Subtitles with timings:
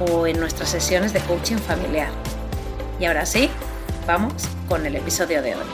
[0.00, 2.10] o en nuestras sesiones de coaching familiar.
[2.98, 3.50] Y ahora sí,
[4.06, 5.64] vamos con el episodio de hoy.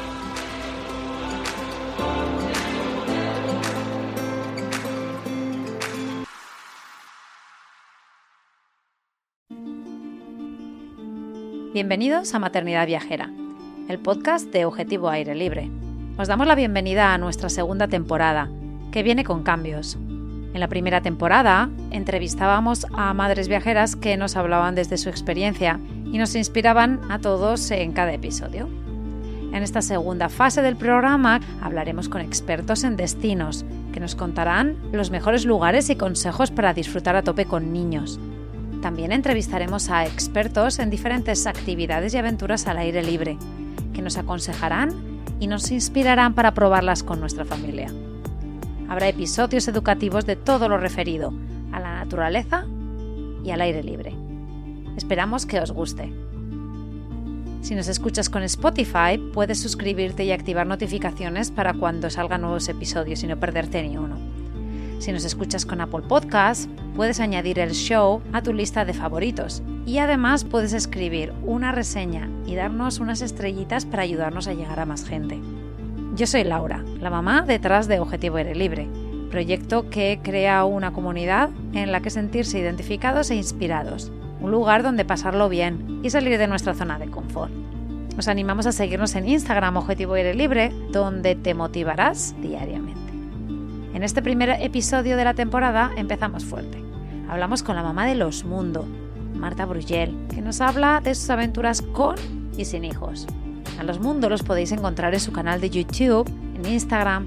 [11.72, 13.30] Bienvenidos a Maternidad Viajera,
[13.88, 15.70] el podcast de Objetivo Aire Libre.
[16.16, 18.48] Os damos la bienvenida a nuestra segunda temporada,
[18.92, 19.98] que viene con cambios.
[20.56, 25.78] En la primera temporada entrevistábamos a madres viajeras que nos hablaban desde su experiencia
[26.10, 28.66] y nos inspiraban a todos en cada episodio.
[29.52, 35.10] En esta segunda fase del programa hablaremos con expertos en destinos que nos contarán los
[35.10, 38.18] mejores lugares y consejos para disfrutar a tope con niños.
[38.80, 43.36] También entrevistaremos a expertos en diferentes actividades y aventuras al aire libre,
[43.92, 44.88] que nos aconsejarán
[45.38, 47.92] y nos inspirarán para probarlas con nuestra familia.
[48.88, 51.32] Habrá episodios educativos de todo lo referido
[51.72, 52.66] a la naturaleza
[53.44, 54.14] y al aire libre.
[54.96, 56.12] Esperamos que os guste.
[57.62, 63.24] Si nos escuchas con Spotify, puedes suscribirte y activar notificaciones para cuando salgan nuevos episodios
[63.24, 64.16] y no perderte ni uno.
[65.00, 69.62] Si nos escuchas con Apple Podcasts, puedes añadir el show a tu lista de favoritos
[69.84, 74.86] y además puedes escribir una reseña y darnos unas estrellitas para ayudarnos a llegar a
[74.86, 75.40] más gente.
[76.16, 78.88] Yo soy Laura, la mamá detrás de Objetivo Aire Libre,
[79.30, 84.10] proyecto que crea una comunidad en la que sentirse identificados e inspirados,
[84.40, 87.52] un lugar donde pasarlo bien y salir de nuestra zona de confort.
[88.16, 93.12] Os animamos a seguirnos en Instagram Objetivo Aire Libre, donde te motivarás diariamente.
[93.92, 96.82] En este primer episodio de la temporada empezamos fuerte.
[97.28, 98.86] Hablamos con la mamá de los Mundo,
[99.34, 102.16] Marta Brugel, que nos habla de sus aventuras con
[102.56, 103.26] y sin hijos.
[103.78, 107.26] A los mundos los podéis encontrar en su canal de YouTube, en Instagram,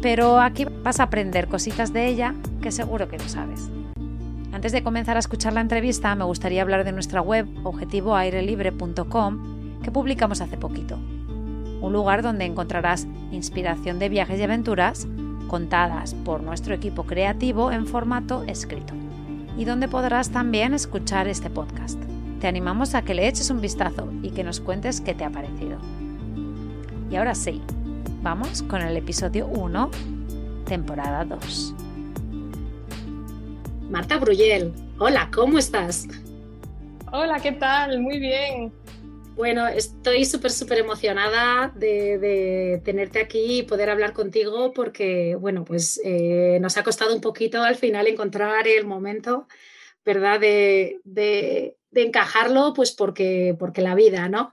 [0.00, 3.70] pero aquí vas a aprender cositas de ella que seguro que no sabes.
[4.52, 9.90] Antes de comenzar a escuchar la entrevista, me gustaría hablar de nuestra web objetivoairelibre.com que
[9.90, 10.96] publicamos hace poquito.
[11.80, 15.06] Un lugar donde encontrarás inspiración de viajes y aventuras
[15.48, 18.94] contadas por nuestro equipo creativo en formato escrito
[19.58, 21.98] y donde podrás también escuchar este podcast
[22.44, 25.30] te animamos a que le eches un vistazo y que nos cuentes qué te ha
[25.30, 25.78] parecido.
[27.10, 27.62] Y ahora sí,
[28.20, 29.90] vamos con el episodio 1,
[30.66, 31.74] temporada 2.
[33.88, 36.06] Marta Bruyel, hola, ¿cómo estás?
[37.10, 38.02] Hola, ¿qué tal?
[38.02, 38.74] Muy bien.
[39.36, 45.98] Bueno, estoy súper, súper emocionada de, tenerte aquí y poder hablar contigo porque, bueno, pues
[46.04, 49.48] eh, nos ha costado un poquito al final encontrar el momento,
[50.04, 50.38] ¿verdad?
[50.40, 54.52] de, de encajarlo, pues porque, porque la vida, ¿no?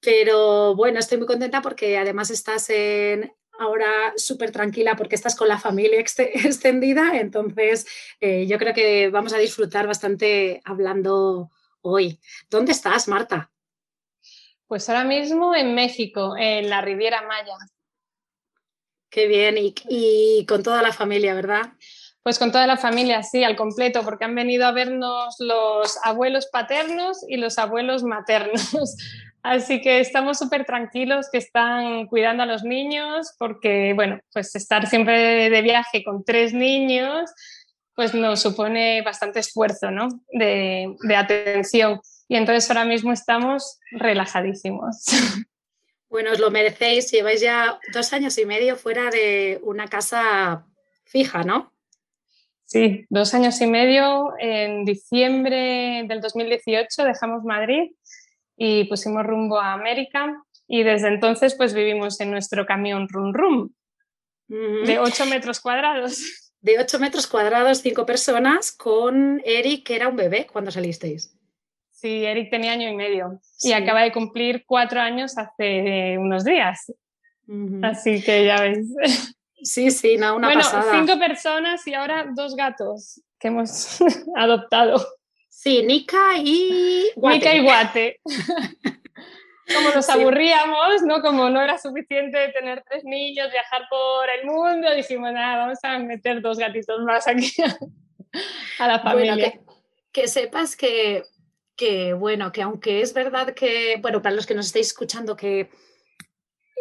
[0.00, 5.48] Pero bueno, estoy muy contenta porque además estás en, ahora súper tranquila porque estás con
[5.48, 7.86] la familia extendida, entonces
[8.20, 11.50] eh, yo creo que vamos a disfrutar bastante hablando
[11.80, 12.20] hoy.
[12.50, 13.50] ¿Dónde estás, Marta?
[14.66, 17.56] Pues ahora mismo en México, en la Riviera Maya.
[19.10, 21.72] Qué bien, y, y con toda la familia, ¿verdad?
[22.22, 26.46] Pues con toda la familia, sí, al completo, porque han venido a vernos los abuelos
[26.46, 28.72] paternos y los abuelos maternos.
[29.42, 34.86] Así que estamos súper tranquilos que están cuidando a los niños, porque, bueno, pues estar
[34.86, 37.28] siempre de viaje con tres niños,
[37.96, 40.08] pues nos supone bastante esfuerzo, ¿no?
[40.32, 42.00] De, de atención.
[42.28, 45.04] Y entonces ahora mismo estamos relajadísimos.
[46.12, 47.10] Bueno, os lo merecéis.
[47.10, 50.66] Lleváis ya dos años y medio fuera de una casa
[51.06, 51.72] fija, ¿no?
[52.72, 54.32] Sí, dos años y medio.
[54.38, 57.90] En diciembre del 2018 dejamos Madrid
[58.56, 63.70] y pusimos rumbo a América y desde entonces pues vivimos en nuestro camión Rum Rum
[64.48, 66.48] de 8 metros cuadrados.
[66.62, 71.36] De 8 metros cuadrados, cinco personas, con Eric, que era un bebé cuando salisteis.
[71.90, 76.90] Sí, Eric tenía año y medio y acaba de cumplir cuatro años hace unos días.
[77.82, 78.88] Así que ya ves.
[79.62, 83.98] Sí, sí, no, una bueno, cinco personas y ahora dos gatos que hemos
[84.36, 85.04] adoptado.
[85.48, 87.38] Sí, Nika y Guate.
[87.38, 88.20] Nika y Guate.
[89.74, 91.22] Como nos aburríamos, ¿no?
[91.22, 95.98] Como no era suficiente tener tres niños, viajar por el mundo, dijimos, nada, vamos a
[95.98, 97.52] meter dos gatitos más aquí
[98.80, 99.60] a la familia.
[100.10, 101.22] que, sepas que,
[101.76, 105.70] que, bueno, que aunque es verdad que, bueno, para los que nos estáis escuchando, que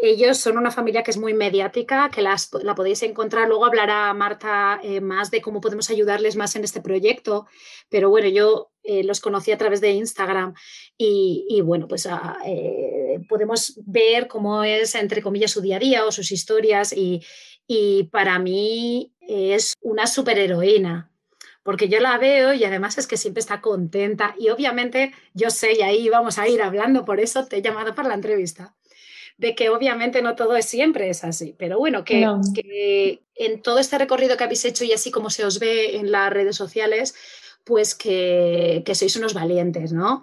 [0.02, 3.48] ellos son una familia que es muy mediática, que las, la podéis encontrar.
[3.48, 7.46] Luego hablará Marta eh, más de cómo podemos ayudarles más en este proyecto.
[7.88, 10.56] Pero bueno, yo eh, los conocí a través de Instagram
[10.98, 16.06] y, bueno, pues ah, eh, podemos ver cómo es, entre comillas, su día a día
[16.06, 16.94] o sus historias.
[16.94, 17.24] Y,
[17.68, 21.12] y para mí es una superheroína,
[21.64, 25.74] porque yo la veo y además es que siempre está contenta y obviamente yo sé
[25.74, 28.76] y ahí vamos a ir hablando, por eso te he llamado para la entrevista,
[29.42, 33.98] de que obviamente no todo es siempre es así, pero bueno, que, en todo este
[33.98, 37.16] recorrido que habéis hecho y así como se os ve en las redes sociales,
[37.64, 40.22] pues que, sois unos valientes, ¿no?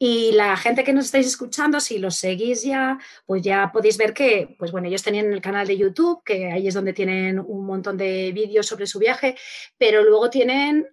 [0.00, 4.12] Y la gente que nos estáis escuchando, si los seguís ya, pues ya podéis ver
[4.12, 7.66] que, pues bueno, ellos tenían el canal de YouTube, que ahí es donde tienen un
[7.66, 9.36] montón de vídeos sobre su viaje,
[9.78, 10.88] pero luego tienen,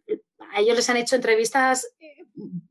[0.53, 2.23] a ellos les han hecho entrevistas eh,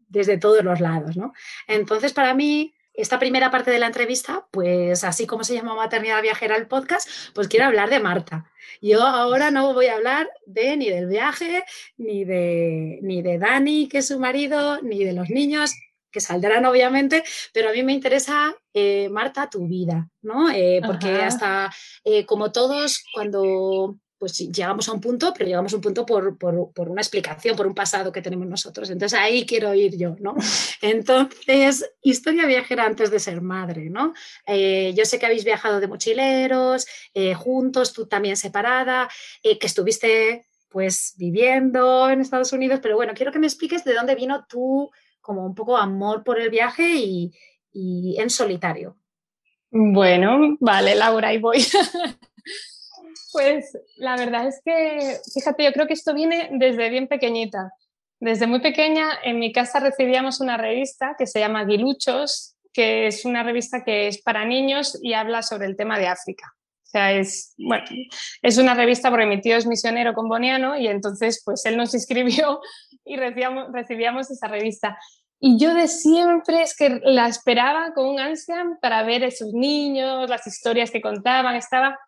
[0.08, 1.32] desde todos los lados, ¿no?
[1.66, 6.23] Entonces, para mí, esta primera parte de la entrevista, pues así como se llama Maternidad
[6.23, 8.50] Viajera el podcast, pues quiero hablar de Marta.
[8.81, 11.65] Yo ahora no voy a hablar de ni del viaje,
[11.97, 15.73] ni de, ni de Dani, que es su marido, ni de los niños,
[16.11, 20.50] que saldrán obviamente, pero a mí me interesa, eh, Marta, tu vida, ¿no?
[20.50, 21.73] Eh, porque hasta
[22.05, 26.39] eh, como todos, cuando pues llegamos a un punto, pero llegamos a un punto por,
[26.77, 28.89] una explicación, por un pasado que tenemos nosotros.
[28.89, 30.37] Entonces ahí quiero ir yo, ¿no?
[30.81, 34.15] Entonces, historia viajera antes de ser madre, ¿no?
[34.47, 39.09] Eh, yo sé que habéis viajado de mochileros, eh, juntos, tú también separada,
[39.43, 43.95] eh, que estuviste pues viviendo en Estados Unidos, pero bueno, quiero que me expliques de
[43.95, 44.89] dónde vino tú
[45.21, 47.35] como un poco amor por el viaje y,
[47.73, 48.97] y en solitario.
[49.69, 51.59] Bueno, vale, Laura, ahí voy.
[53.32, 57.73] Pues la verdad es que, fíjate, yo creo que esto viene desde bien pequeñita.
[58.20, 63.25] Desde muy pequeña en mi casa recibíamos una revista que se llama Guiluchos, que es
[63.25, 66.52] una revista que es para niños y habla sobre el tema de África.
[66.84, 67.84] O sea, es, bueno,
[68.43, 72.61] es una revista porque mi tío es misionero comboniano y entonces pues él nos inscribió
[73.05, 74.99] y recibíamos, recibíamos esa revista.
[75.40, 80.31] Y yo de siempre es que la esperaba con un ansia para ver esos niños,
[80.31, 81.99] las historias que contaban, estaba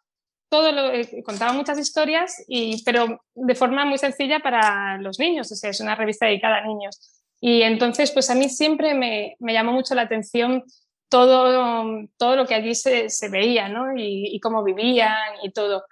[0.54, 5.50] todo lo, eh, contaba muchas historias, y, pero de forma muy sencilla para los niños,
[5.50, 7.24] o sea, es una revista dedicada a niños.
[7.40, 10.62] Y entonces, pues a mí siempre me, me llamó mucho la atención
[11.08, 13.96] todo, todo lo que allí se, se veía, ¿no?
[13.96, 15.82] Y, y, cómo vivían y todo.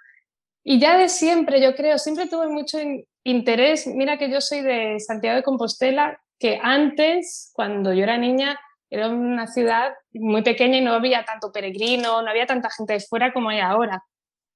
[0.63, 2.77] Y ya de siempre, yo creo, siempre tuve mucho
[3.25, 3.85] interés.
[3.85, 8.57] Mira que yo soy de Santiago de Compostela, que antes, cuando yo era niña,
[8.89, 12.99] era una ciudad muy pequeña y no había tanto peregrino, no había tanta gente de
[13.01, 14.01] fuera como hay ahora.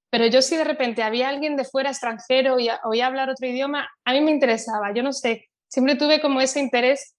[0.09, 3.89] Pero yo si de repente había alguien de fuera extranjero y oía hablar otro idioma,
[4.05, 4.93] a mí me interesaba.
[4.93, 7.15] Yo no sé, siempre tuve como ese interés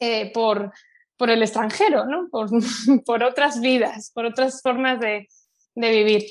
[0.00, 0.72] eh, por,
[1.16, 2.28] por el extranjero, ¿no?
[2.30, 2.48] por,
[3.04, 5.28] por, otras vidas, por otras formas de,
[5.74, 6.24] de vivir.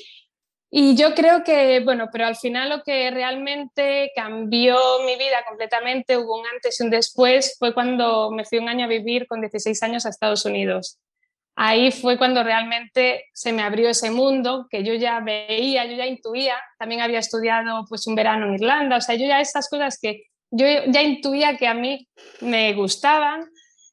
[0.70, 4.76] Y yo creo que, bueno, pero al final lo que realmente cambió
[5.06, 8.86] mi vida completamente, hubo un antes y un después, fue cuando me fui un año
[8.86, 10.98] a vivir con 16 años a Estados Unidos
[11.56, 16.06] ahí fue cuando realmente se me abrió ese mundo que yo ya veía, yo ya
[16.06, 19.98] intuía, también había estudiado pues un verano en Irlanda, o sea, yo ya esas cosas
[20.00, 22.08] que yo ya intuía que a mí
[22.40, 23.44] me gustaban.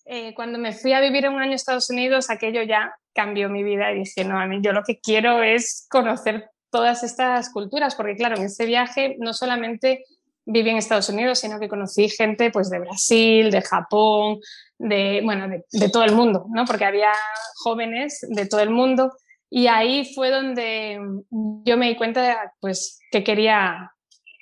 [0.05, 3.63] Eh, cuando me fui a vivir un año a Estados Unidos, aquello ya cambió mi
[3.63, 7.95] vida y dije, no, a mí yo lo que quiero es conocer todas estas culturas,
[7.95, 10.05] porque claro, en ese viaje no solamente
[10.45, 14.39] viví en Estados Unidos, sino que conocí gente pues de Brasil, de Japón,
[14.77, 16.65] de, bueno, de, todo el mundo, ¿no?
[16.65, 17.11] Porque había
[17.55, 19.11] jóvenes de todo el mundo
[19.49, 23.91] y ahí fue donde yo me di cuenta de, pues, que quería,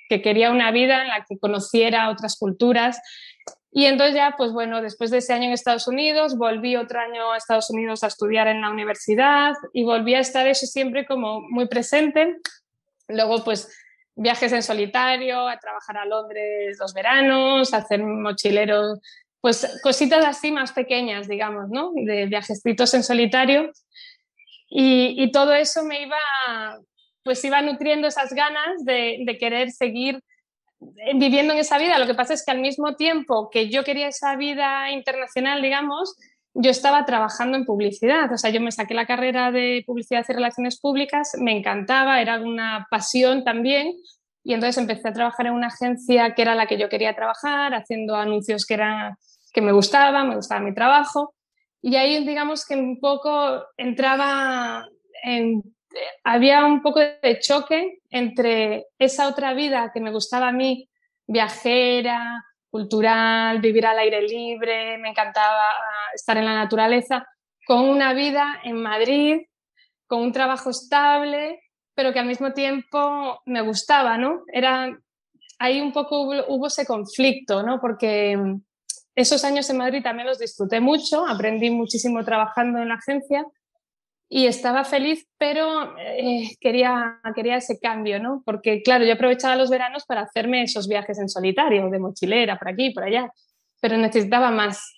[0.08, 3.00] que quería una vida en la que conociera otras culturas.
[3.72, 7.32] Y entonces ya, pues bueno, después de ese año en Estados Unidos, volví otro año
[7.32, 11.40] a Estados Unidos a estudiar en la universidad y volví a estar eso siempre como
[11.40, 12.36] muy presente.
[13.08, 13.68] Luego, pues
[14.20, 18.98] viajes en solitario, a trabajar a Londres los veranos, a hacer mochileros,
[19.40, 21.92] pues cositas así más pequeñas, digamos, ¿no?
[21.94, 23.70] De viajecitos en solitario.
[24.68, 26.18] Y, todo eso me iba,
[27.24, 30.22] pues iba nutriendo esas ganas de, querer seguir
[31.14, 31.98] viviendo en esa vida.
[31.98, 36.14] Lo que pasa es que al mismo tiempo que yo quería esa vida internacional, digamos,
[36.54, 38.32] yo estaba trabajando en publicidad.
[38.32, 42.40] O sea, yo me saqué la carrera de publicidad y relaciones públicas, me encantaba, era
[42.40, 43.92] una pasión también.
[44.42, 47.74] Y entonces empecé a trabajar en una agencia que era la que yo quería trabajar,
[47.74, 49.18] haciendo anuncios que, era,
[49.52, 51.34] que me gustaban, me gustaba mi trabajo.
[51.82, 54.86] Y ahí, digamos que un poco entraba
[55.22, 55.62] en
[56.24, 60.88] había un poco de choque entre esa otra vida que me gustaba a mí,
[61.26, 65.64] viajera, cultural, vivir al aire libre, me encantaba
[66.14, 67.26] estar en la naturaleza,
[67.66, 69.40] con una vida en Madrid,
[70.06, 71.60] con un trabajo estable,
[71.94, 74.42] pero que al mismo tiempo me gustaba, ¿no?
[74.52, 74.96] Era,
[75.58, 77.80] ahí un poco hubo, ese conflicto, ¿no?
[77.80, 78.38] Porque
[79.14, 83.44] esos años en Madrid también los disfruté mucho, aprendí muchísimo trabajando en la agencia,
[84.32, 88.42] y estaba feliz, pero eh, quería, quería ese cambio, ¿no?
[88.46, 92.68] Porque, claro, yo aprovechaba los veranos para hacerme esos viajes en solitario, de mochilera, por
[92.68, 93.28] aquí, por allá,
[93.80, 94.94] pero necesitaba más.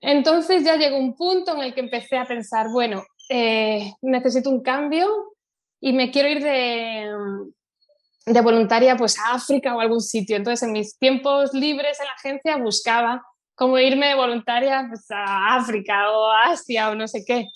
[0.00, 4.60] Entonces ya llegó un punto en el que empecé a pensar, bueno, eh, necesito un
[4.60, 5.06] cambio
[5.80, 7.12] y me quiero ir de,
[8.26, 10.36] de voluntaria pues, a África o algún sitio.
[10.36, 13.22] Entonces, en mis tiempos libres en la agencia buscaba
[13.54, 17.46] cómo irme de voluntaria pues, a África o a Asia o no sé qué.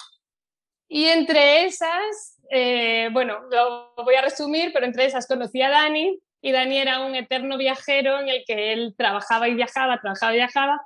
[0.94, 6.20] Y entre esas, eh, bueno, lo voy a resumir, pero entre esas conocí a Dani
[6.42, 10.36] y Dani era un eterno viajero en el que él trabajaba y viajaba, trabajaba y
[10.36, 10.82] viajaba.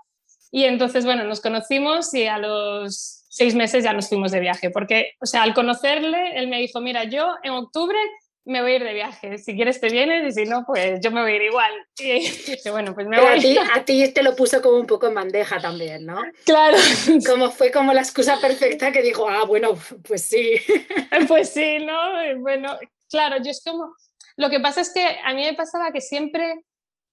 [0.52, 4.70] Y entonces, bueno, nos conocimos y a los seis meses ya nos fuimos de viaje,
[4.70, 7.98] porque, o sea, al conocerle, él me dijo, mira, yo en octubre
[8.46, 9.38] me voy a ir de viaje.
[9.38, 11.72] Si quieres te vienes y si no, pues yo me voy a ir igual.
[11.98, 13.26] Y dije, bueno, pues me voy.
[13.36, 16.22] A ti, a ti te lo puso como un poco en bandeja también, ¿no?
[16.44, 16.76] Claro.
[17.26, 19.76] Como fue como la excusa perfecta que dijo, ah, bueno,
[20.06, 20.54] pues sí.
[21.28, 22.40] Pues sí, ¿no?
[22.40, 22.78] Bueno,
[23.10, 23.94] claro, yo es como...
[24.36, 26.62] Lo que pasa es que a mí me pasaba que siempre,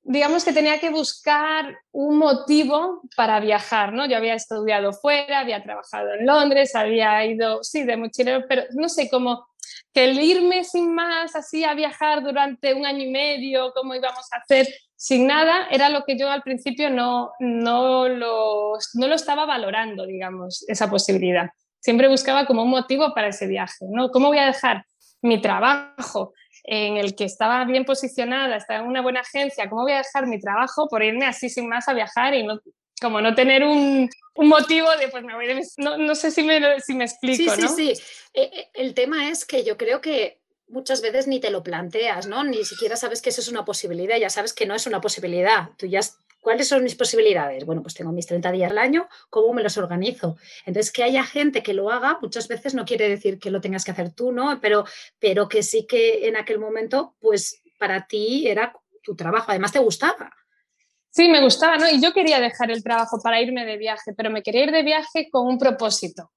[0.03, 4.05] digamos que tenía que buscar un motivo para viajar, ¿no?
[4.05, 8.89] Yo había estudiado fuera, había trabajado en Londres, había ido, sí, de mochilero, pero no
[8.89, 9.47] sé, cómo
[9.93, 14.25] que el irme sin más así a viajar durante un año y medio, cómo íbamos
[14.31, 19.15] a hacer sin nada, era lo que yo al principio no, no, lo, no lo
[19.15, 21.49] estaba valorando, digamos, esa posibilidad.
[21.81, 24.11] Siempre buscaba como un motivo para ese viaje, ¿no?
[24.11, 24.85] ¿Cómo voy a dejar
[25.21, 26.33] mi trabajo
[26.63, 30.27] en el que estaba bien posicionada, estaba en una buena agencia, cómo voy a dejar
[30.27, 32.59] mi trabajo por irme así sin más a viajar y no,
[32.99, 35.61] como no tener un, un motivo de, pues me voy de...
[35.77, 37.67] No, no sé si me, si me explico, sí, ¿no?
[37.69, 38.01] Sí, sí,
[38.33, 42.27] eh, eh, el tema es que yo creo que muchas veces ni te lo planteas,
[42.27, 42.43] ¿no?
[42.43, 45.69] Ni siquiera sabes que eso es una posibilidad, ya sabes que no es una posibilidad.
[45.77, 46.01] Tú ya,
[46.41, 47.65] ¿cuáles son mis posibilidades?
[47.65, 50.37] Bueno, pues tengo mis 30 días al año, ¿cómo me los organizo?
[50.65, 53.85] Entonces, que haya gente que lo haga, muchas veces no quiere decir que lo tengas
[53.85, 54.59] que hacer tú, ¿no?
[54.61, 54.85] Pero,
[55.19, 58.73] pero que sí que en aquel momento, pues para ti era
[59.03, 60.31] tu trabajo, además te gustaba.
[61.13, 61.87] Sí, me gustaba, ¿no?
[61.87, 64.81] Y yo quería dejar el trabajo para irme de viaje, pero me quería ir de
[64.81, 66.31] viaje con un propósito.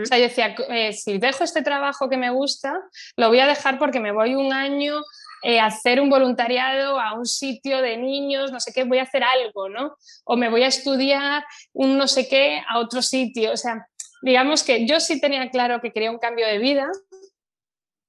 [0.00, 2.80] O sea, yo decía, eh, si dejo este trabajo que me gusta,
[3.16, 5.02] lo voy a dejar porque me voy un año
[5.42, 9.02] eh, a hacer un voluntariado a un sitio de niños, no sé qué, voy a
[9.02, 9.96] hacer algo, ¿no?
[10.24, 13.52] O me voy a estudiar un no sé qué a otro sitio.
[13.52, 13.86] O sea,
[14.22, 16.88] digamos que yo sí tenía claro que quería un cambio de vida,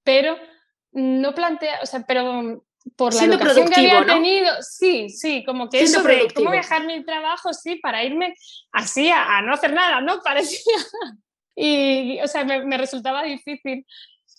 [0.03, 0.37] pero
[0.91, 2.63] no plantea, o sea, pero
[2.95, 7.03] por la educación que había tenido, sí, sí, como que eso de cómo dejar mi
[7.03, 8.35] trabajo, sí, para irme
[8.71, 10.19] así a, no hacer nada, ¿no?
[10.23, 10.75] Parecía.
[11.55, 13.85] Y, o sea, me, resultaba difícil.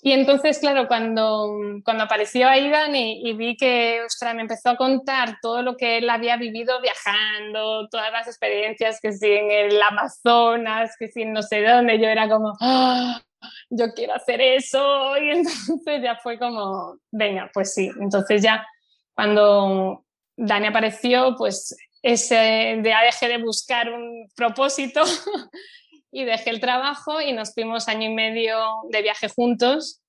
[0.02, 1.48] Y entonces, claro, cuando,
[1.82, 5.96] cuando apareció Aidan y, y, vi que, ostras, me empezó a contar todo lo que
[5.96, 11.42] él había vivido viajando, todas las experiencias que sí en el Amazonas, que sí no
[11.42, 13.22] sé dónde, yo era como, ¡Ah!
[13.70, 15.16] Yo quiero hacer eso.
[15.22, 17.90] Y entonces ya fue como, venga, pues sí.
[18.00, 18.66] Entonces ya
[19.14, 20.04] cuando
[20.36, 25.02] Dani apareció, pues ese, ya dejé de buscar un propósito
[26.10, 30.00] y dejé el trabajo y nos fuimos año y medio de viaje juntos.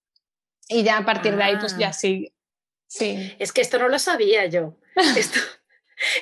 [0.68, 1.94] Y ya a partir de ahí, pues ya ah.
[1.94, 2.32] sí.
[2.88, 3.36] Sí.
[3.40, 4.78] Es que esto no lo sabía yo.
[5.18, 5.40] Esto,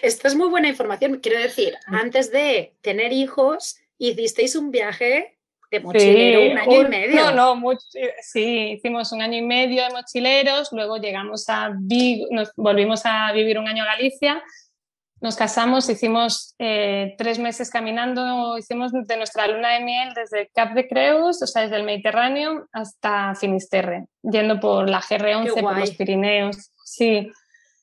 [0.01, 1.20] esto es muy buena información.
[1.20, 5.38] Quiero decir, antes de tener hijos, hicisteis un viaje
[5.80, 7.32] de mochilero, un año y medio.
[7.32, 12.27] No, no, eh, sí, hicimos un año y medio de mochileros, luego llegamos a Vigo,
[12.32, 14.44] nos volvimos a vivir un año a Galicia,
[15.22, 20.74] nos casamos, hicimos eh, tres meses caminando, hicimos de nuestra luna de miel desde Cap
[20.74, 25.92] de Creus, o sea, desde el Mediterráneo hasta Finisterre, yendo por la GR11, por los
[25.92, 26.72] Pirineos.
[26.84, 27.32] Sí,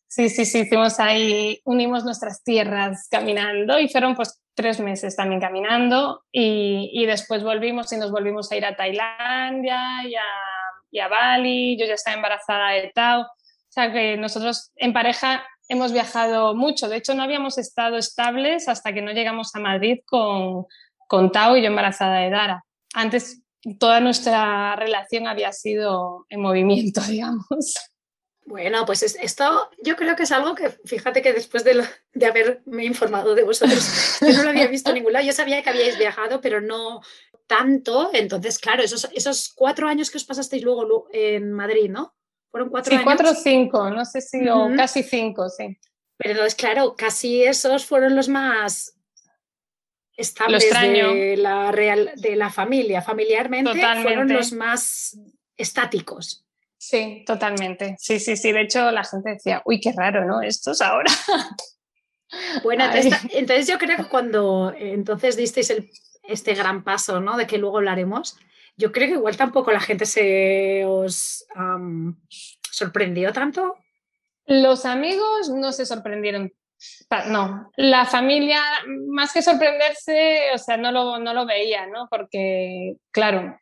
[0.06, 5.40] sí, sí, sí, hicimos ahí, unimos nuestras tierras caminando y fueron pues tres meses también
[5.40, 10.25] caminando y, y, después volvimos y nos volvimos a ir a Tailandia y a,
[10.90, 15.45] y a, Bali, yo ya estaba embarazada de Tao, o sea que nosotros en pareja
[15.69, 16.88] hemos viajado mucho.
[16.88, 20.66] De hecho, no habíamos estado estables hasta que no llegamos a Madrid con,
[21.07, 22.64] con Tao y yo embarazada de Dara.
[22.92, 23.42] Antes
[23.78, 27.89] toda nuestra relación había sido en movimiento, digamos.
[28.47, 32.85] Bueno, pues esto yo creo que es algo que, fíjate que después de, de, haberme
[32.85, 35.25] informado de vosotros, yo no lo había visto en ningún lado.
[35.25, 37.00] Yo sabía que habíais viajado, pero no
[37.47, 38.11] tanto.
[38.12, 42.14] Entonces, claro, esos, esos cuatro años que os pasasteis luego en Madrid, ¿no?
[42.50, 45.78] Fueron cuatro sí, cuatro o cinco, no sé si, o casi cinco, sí.
[46.16, 48.97] Pero entonces, claro, casi esos fueron los más
[50.16, 53.02] estables de la, real, de la familia.
[53.02, 55.18] Familiarmente fueron los más
[55.56, 56.44] estáticos.
[56.80, 57.94] Sí, totalmente.
[57.99, 58.52] Sí, sí, sí.
[58.52, 60.40] De hecho, la gente decía, uy, qué raro, ¿no?
[60.40, 61.12] Esto es ahora.
[62.62, 65.75] Bueno, entonces, yo creo que cuando entonces disteis
[66.22, 67.37] este gran paso, ¿no?
[67.37, 68.38] De que luego hablaremos,
[68.76, 71.44] yo creo que igual tampoco la gente se os
[72.70, 73.75] sorprendió tanto.
[74.46, 76.52] Los amigos no se sorprendieron.
[77.26, 78.62] No, la familia,
[79.08, 82.06] más que sorprenderse, o sea, no lo, no lo veía, ¿no?
[82.08, 83.58] Porque, claro,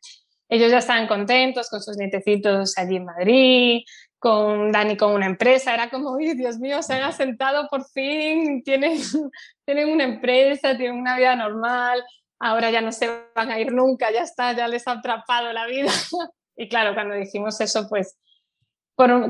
[0.49, 3.83] ellos ya estaban contentos con sus nietecitos allí en Madrid,
[4.17, 8.61] con Dani con una empresa, era como, uy, Dios mío, se han asentado por fin,
[8.63, 8.97] tienen,
[9.65, 12.03] tienen una empresa, tienen una vida normal,
[12.39, 15.65] ahora ya no se van a ir nunca, ya está, ya les ha atrapado la
[15.65, 15.91] vida.
[16.61, 18.17] Y claro, cuando dijimos eso, pues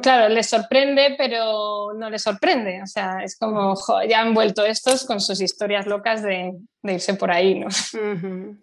[0.01, 2.81] claro, les sorprende, pero no les sorprende.
[2.81, 3.75] O sea, es como,
[4.07, 7.67] ya han vuelto estos con sus historias locas de, irse por ahí, ¿no?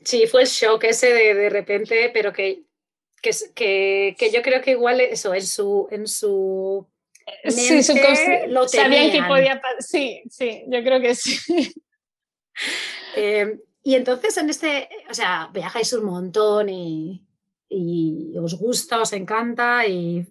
[0.05, 2.65] Sí, fue el shock ese de, de repente, pero que,
[3.23, 5.87] que, que, yo creo que igual eso, en su...
[5.91, 6.89] En su
[7.49, 7.95] sí, su
[8.49, 11.39] lo sabían que podía Sí, sí, yo creo que sí.
[13.15, 17.23] Em, y entonces en este, o sea, viajáis un montón y,
[17.69, 20.27] y os gusta, os encanta y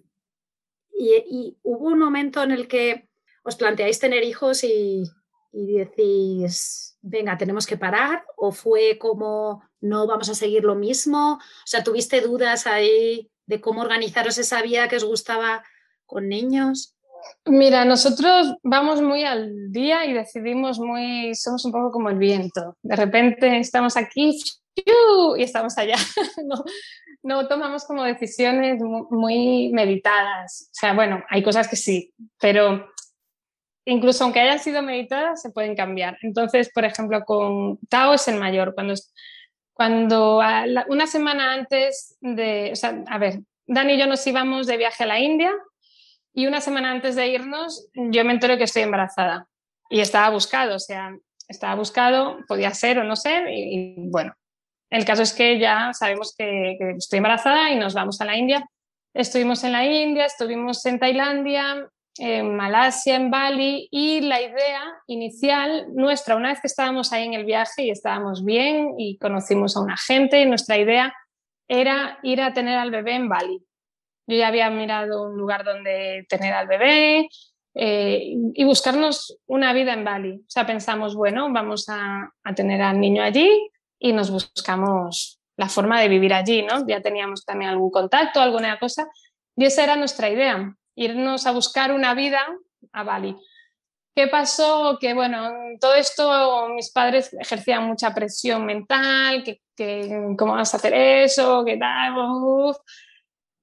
[0.98, 3.08] y, hubo un momento en el que
[3.42, 5.04] os planteáis tener hijos y,
[5.52, 11.66] decís, venga, tenemos que parar, o fue como, no vamos a seguir lo mismo, o
[11.66, 15.64] sea, tuviste dudas ahí de cómo organizaros esa vida que os gustaba
[16.04, 16.94] con niños.
[17.46, 22.76] Mira, nosotros vamos muy al día y decidimos muy, somos un poco como el viento.
[22.82, 24.38] De repente estamos aquí
[24.74, 25.96] y estamos allá.
[26.44, 26.64] no,
[27.26, 30.70] no tomamos como decisiones muy meditadas.
[30.70, 32.88] O sea, bueno, hay cosas que sí, pero
[33.84, 36.16] incluso aunque hayan sido meditadas, se pueden cambiar.
[36.22, 38.74] Entonces, por ejemplo, con Tao es el mayor.
[38.76, 38.94] Cuando,
[39.72, 40.40] cuando
[40.88, 45.02] una semana antes de, o sea, a ver, Dani y yo nos íbamos de viaje
[45.02, 45.52] a la India
[46.32, 49.48] y una semana antes de irnos yo me enteré que estoy embarazada
[49.90, 51.10] y estaba buscado, o sea,
[51.48, 54.32] estaba buscado, podía ser o no ser y bueno,
[54.96, 58.68] el caso es que ya sabemos que, estoy embarazada y nos vamos a la India.
[59.14, 65.86] Estuvimos en la India, estuvimos en Tailandia, en Malasia, en Bali y la idea inicial
[65.94, 69.80] nuestra, una vez que estábamos ahí en el viaje y estábamos bien y conocimos a
[69.80, 71.14] una gente, nuestra idea
[71.68, 73.62] era ir a tener al bebé en Bali.
[74.26, 77.28] Yo ya había mirado un lugar donde tener al bebé
[77.74, 80.32] eh, y buscarnos una vida en Bali.
[80.32, 83.50] O sea, pensamos, bueno, vamos a tener al niño allí,
[83.98, 86.86] y nos buscamos la forma de vivir allí, ¿no?
[86.86, 89.08] Ya teníamos también algún contacto, alguna cosa,
[89.56, 92.40] y esa era nuestra idea, irnos a buscar una vida
[92.92, 93.36] a Bali.
[94.14, 94.98] ¿Qué pasó?
[95.00, 99.60] Que bueno, todo esto mis padres ejercían mucha presión mental, que,
[100.38, 102.14] cómo vas a hacer eso, qué tal,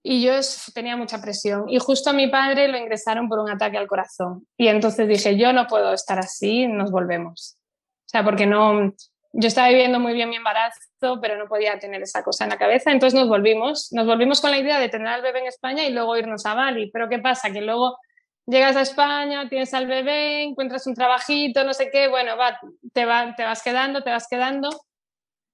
[0.05, 0.33] y yo
[0.73, 1.69] tenía mucha presión.
[1.69, 4.45] Y justo a mi padre lo ingresaron por un ataque al corazón.
[4.57, 7.57] Y entonces dije, yo no puedo estar así, nos volvemos.
[8.05, 8.93] O sea, porque no,
[9.33, 12.57] yo estaba viviendo muy bien mi embarazo, pero no podía tener esa cosa en la
[12.57, 15.83] cabeza, entonces nos volvimos, nos volvimos con la idea de tener al bebé en España
[15.85, 16.91] y luego irnos a Bali.
[16.91, 17.51] Pero ¿qué pasa?
[17.51, 17.97] Que luego
[18.45, 22.59] llegas a España, tienes al bebé, encuentras un trabajito, no sé qué, bueno, va,
[22.93, 24.69] te, va, te vas quedando, te vas quedando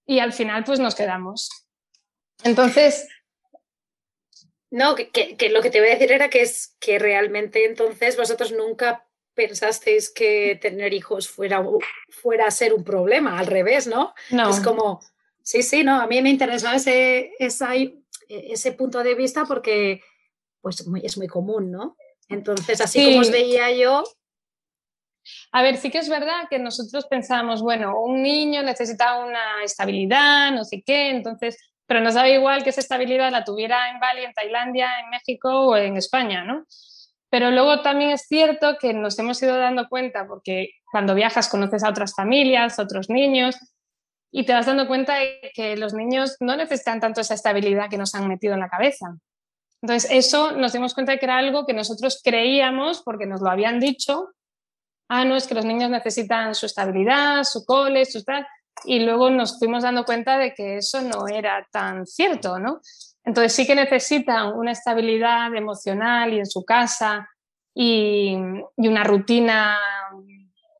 [0.06, 1.50] y al final pues nos quedamos.
[2.44, 3.08] Entonces...
[4.72, 8.16] No, que, que, lo que te voy a decir era que es que realmente entonces
[8.16, 9.09] vosotros nunca
[9.40, 11.64] pensasteis que tener hijos fuera,
[12.10, 14.14] fuera a ser un problema, al revés, ¿no?
[14.32, 14.50] no.
[14.50, 15.00] Es como,
[15.42, 20.02] sí, sí, no, a mí me interesaba ese, ese punto de vista porque
[20.60, 21.96] pues, es muy común, ¿no?
[22.28, 24.04] Entonces, así como os veía yo,
[25.54, 30.52] a ver, sí que es verdad que nosotros pensábamos, bueno, un niño necesita una estabilidad,
[30.52, 34.26] no sé qué, entonces, pero nos daba igual que esa estabilidad la tuviera en Bali,
[34.26, 36.66] en Tailandia, en México o en España, ¿no?
[37.30, 41.84] Pero luego también es cierto que nos hemos ido dando cuenta, porque cuando viajas conoces
[41.84, 43.58] a otras familias, otros niños,
[44.32, 47.98] y te vas dando cuenta de que los niños no necesitan tanto esa estabilidad que
[47.98, 49.16] nos han metido en la cabeza.
[49.82, 53.50] Entonces, eso nos dimos cuenta de que era algo que nosotros creíamos, porque nos lo
[53.50, 54.30] habían dicho,
[55.08, 58.46] ah, no, es que los niños necesitan su estabilidad, su cole, su tal,
[58.86, 62.82] y luego nos fuimos dando cuenta de que eso no era tan cierto, ¿no?
[63.30, 67.30] Entonces sí que necesitan una estabilidad emocional y en su casa
[67.76, 68.36] y,
[68.76, 69.78] y una rutina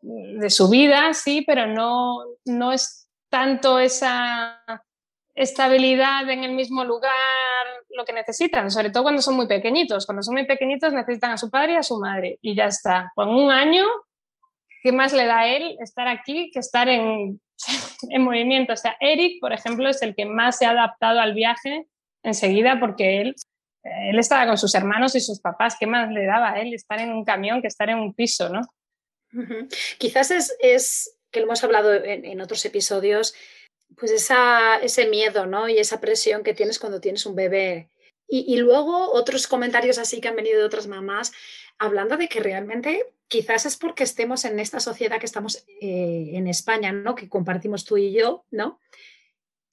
[0.02, 4.64] de su vida, sí, pero no, no es tanto esa
[5.36, 7.14] estabilidad en el mismo lugar
[7.92, 10.08] lo que necesitan, sobre todo cuando son muy pequeñitos.
[10.08, 13.12] Cuando son muy pequeñitos necesitan a su padre y a su madre y ya está.
[13.14, 13.86] Con un año,
[14.82, 17.40] ¿qué más le da a él estar aquí que estar en,
[18.10, 18.74] en movimiento?
[18.74, 21.86] O sea, Eric, por ejemplo, es el que más se ha adaptado al viaje
[22.24, 23.36] enseguida porque él,
[23.84, 25.76] él estaba con sus hermanos y sus papás.
[25.80, 28.50] ¿Qué más le daba a él estar en un camión que estar en un piso,
[28.50, 28.62] no?
[29.98, 33.36] Quizás es, que lo hemos hablado en, otros episodios,
[33.96, 35.70] pues esa, ese miedo ¿no?
[35.70, 37.90] y esa presión que tienes cuando tienes un bebé.
[38.32, 41.32] Y, luego otros comentarios así que han venido de otras mamás
[41.80, 46.48] hablando de que realmente quizás es porque estemos en esta sociedad que estamos eh, en
[46.48, 47.16] España, ¿no?
[47.16, 48.80] que compartimos tú y yo, ¿no?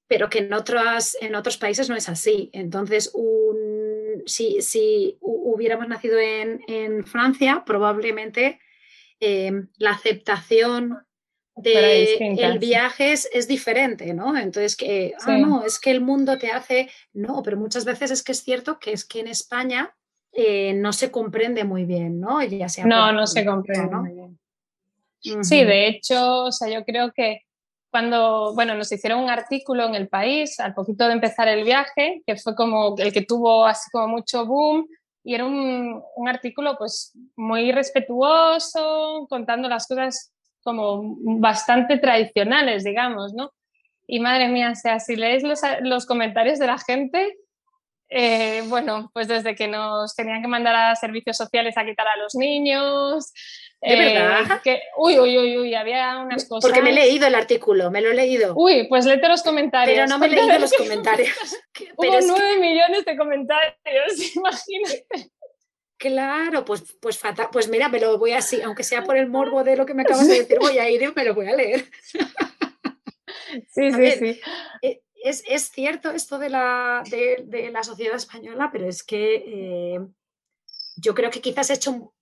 [0.09, 2.51] Pero que en, otras, en otros países no es así.
[2.53, 8.61] Entonces, un, si, si hubiéramos nacido en, en Francia, probablemente
[9.21, 10.99] eh, la aceptación
[11.57, 14.37] del viaje es, diferente, ¿no?
[14.37, 18.23] Entonces, que, ah, no, es que el mundo te hace, no, pero muchas veces es
[18.23, 19.97] que es cierto que es que en España
[20.33, 22.43] eh, no se comprende muy bien, ¿no?
[22.43, 24.39] Ya sea no, no se comprende muy bien.
[25.43, 27.41] Sí, de hecho, o sea, yo creo que
[27.97, 32.21] cuando, bueno, nos hicieron un artículo en El País al poquito de empezar el viaje,
[32.27, 34.87] que fue como el que tuvo así como mucho boom,
[35.25, 40.31] y era un, un, artículo pues muy respetuoso, contando las cosas
[40.63, 43.51] como bastante tradicionales, digamos, ¿no?
[44.07, 47.35] Y madre mía, o sea, si lees los, los comentarios de la gente,
[48.11, 52.19] eh, bueno, pues desde que nos tenían que mandar a servicios sociales a quitar a
[52.19, 53.33] los niños.
[53.81, 54.61] ¿De eh, verdad?
[54.63, 56.63] Que, uy, uy, uy, uy, había unas cosas.
[56.63, 58.55] Porque me he leído el artículo, me lo he leído.
[58.57, 59.95] Uy, pues léete los comentarios.
[59.95, 61.31] Pero no me he leído los comentarios.
[61.97, 65.31] Hubo nueve millones de comentarios, imagínate.
[65.99, 67.49] Claro, pues, pues fatal.
[67.53, 70.03] Pues mira, me lo voy así, aunque sea por el morbo de lo que me
[70.03, 71.85] acabas de decir, voy a ir y me lo voy a leer.
[73.71, 74.41] Sí, sí, sí.
[74.83, 80.01] Eh, es, cierto esto de la, de, la, sociedad española, pero es que eh,
[80.97, 82.13] yo creo que quizás ha hecho,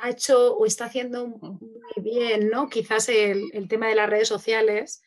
[0.00, 1.58] ha hecho o está haciendo muy
[1.96, 2.68] bien, ¿no?
[2.68, 5.02] Quizás el, tema de las redes sociales,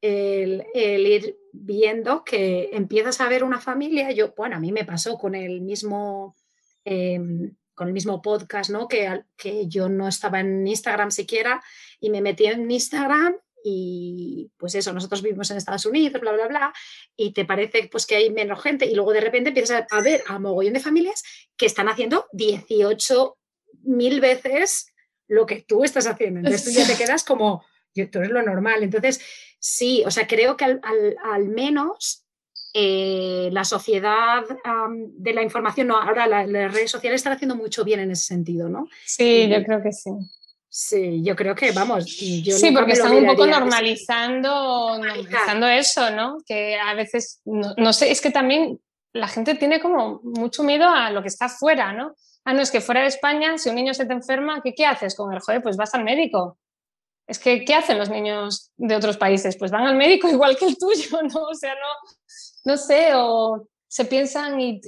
[0.00, 4.10] el, ir viendo que empiezas a ver una familia.
[4.12, 6.36] Yo, bueno, a mí me pasó con el mismo.
[6.84, 8.88] Em, con el mismo podcast, ¿no?
[8.88, 11.62] Que, que yo no estaba en Instagram siquiera
[12.00, 16.48] y me metí en Instagram y pues eso, nosotros vivimos en Estados Unidos, bla, bla,
[16.48, 16.72] bla,
[17.16, 20.22] y te parece pues que hay menos gente y luego de repente empiezas a ver
[20.26, 21.22] a mogollón de familias
[21.56, 23.37] que están haciendo 18
[23.82, 24.92] mil veces
[25.26, 26.40] lo que tú estás haciendo.
[26.40, 28.82] Entonces tú ya te quedas como, tú eres lo normal.
[28.82, 29.20] Entonces,
[29.58, 32.26] sí, o sea, creo que al, menos
[32.74, 34.42] eh, la sociedad
[35.16, 38.68] de la información, no, ahora las redes sociales están haciendo mucho bien en ese sentido,
[38.68, 38.88] ¿no?
[39.04, 40.10] Sí, yo creo que sí.
[40.70, 46.38] Sí, yo creo que, vamos, yo Sí, porque están un poco normalizando, normalizando eso, ¿no?
[46.46, 48.78] Que a veces, no, sé, es que también
[49.14, 52.14] la gente tiene como mucho miedo a lo que está fuera, ¿no?
[52.48, 54.86] Ah, no, es que fuera de España, si un niño se te enferma, ¿qué, qué
[54.86, 55.62] haces con el joder?
[55.62, 56.58] Pues vas al médico.
[57.26, 59.56] Es que, ¿qué hacen los niños de otros países?
[59.58, 61.42] Pues van al médico igual que el tuyo, ¿no?
[61.42, 62.10] O sea, no,
[62.64, 64.80] no sé, o se piensan y,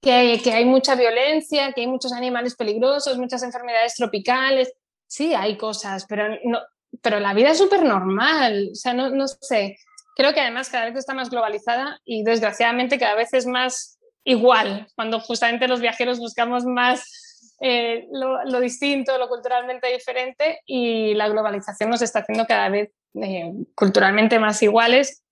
[0.00, 4.72] que, que hay mucha violencia, que hay muchos animales peligrosos, muchas enfermedades tropicales
[5.12, 6.58] sí hay cosas, pero, no,
[7.02, 8.70] pero la vida es súper normal.
[8.72, 9.76] O sea, no, no sé.
[10.16, 14.86] Creo que además cada vez está más globalizada y desgraciadamente cada vez es más igual,
[14.94, 21.90] cuando justamente los viajeros buscamos más eh, lo, distinto, lo culturalmente diferente y la globalización
[21.90, 25.22] nos está haciendo cada vez eh, culturalmente más iguales.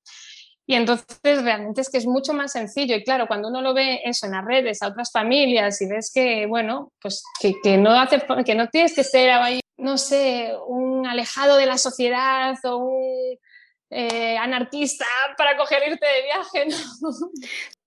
[0.65, 2.95] Y entonces realmente es que es mucho más sencillo.
[2.95, 6.13] Y claro, cuando uno lo ve eso en las redes, a otras familias y ves
[6.15, 9.33] que, bueno, pues que, que no, hace, que no tienes que ser
[9.77, 13.39] no sé, un alejado de la sociedad o un
[13.91, 16.67] eh, anarquista para coger irte de viaje.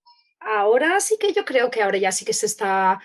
[0.44, 3.00] Ahora sí que yo creo que ahora ya sí que se está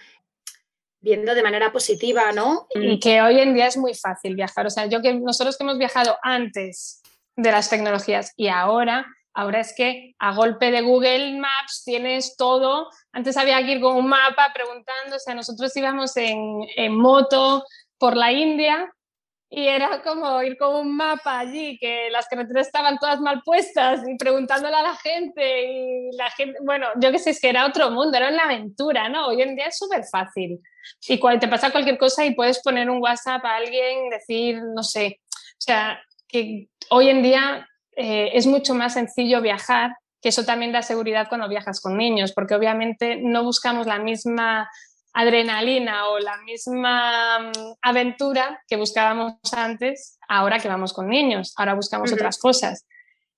[1.01, 2.67] viendo de manera positiva, ¿no?
[2.75, 4.65] Y que hoy en día es muy fácil viajar.
[4.65, 7.01] O sea, yo que nosotros que hemos viajado antes
[7.35, 12.89] de las tecnologías y ahora, ahora es que a golpe de Google Maps tienes todo.
[13.13, 17.65] Antes había que ir con un mapa preguntando, o sea, nosotros íbamos en, en moto
[17.97, 18.93] por la India
[19.51, 24.01] y era como ir con un mapa allí, que las carreteras estaban todas mal puestas
[24.07, 27.65] y preguntándole a la gente y la gente, bueno, yo qué sé, es que era
[27.65, 29.27] otro mundo, era una aventura, ¿no?
[29.27, 30.59] Hoy en día es súper fácil.
[31.07, 34.83] Y cuando te pasa cualquier cosa y puedes poner un WhatsApp a alguien, decir, no
[34.83, 40.45] sé, o sea, que hoy en día eh, es mucho más sencillo viajar, que eso
[40.45, 44.69] también da seguridad cuando viajas con niños, porque obviamente no buscamos la misma
[45.13, 51.73] adrenalina o la misma mm, aventura que buscábamos antes, ahora que vamos con niños, ahora
[51.73, 52.85] buscamos otras cosas.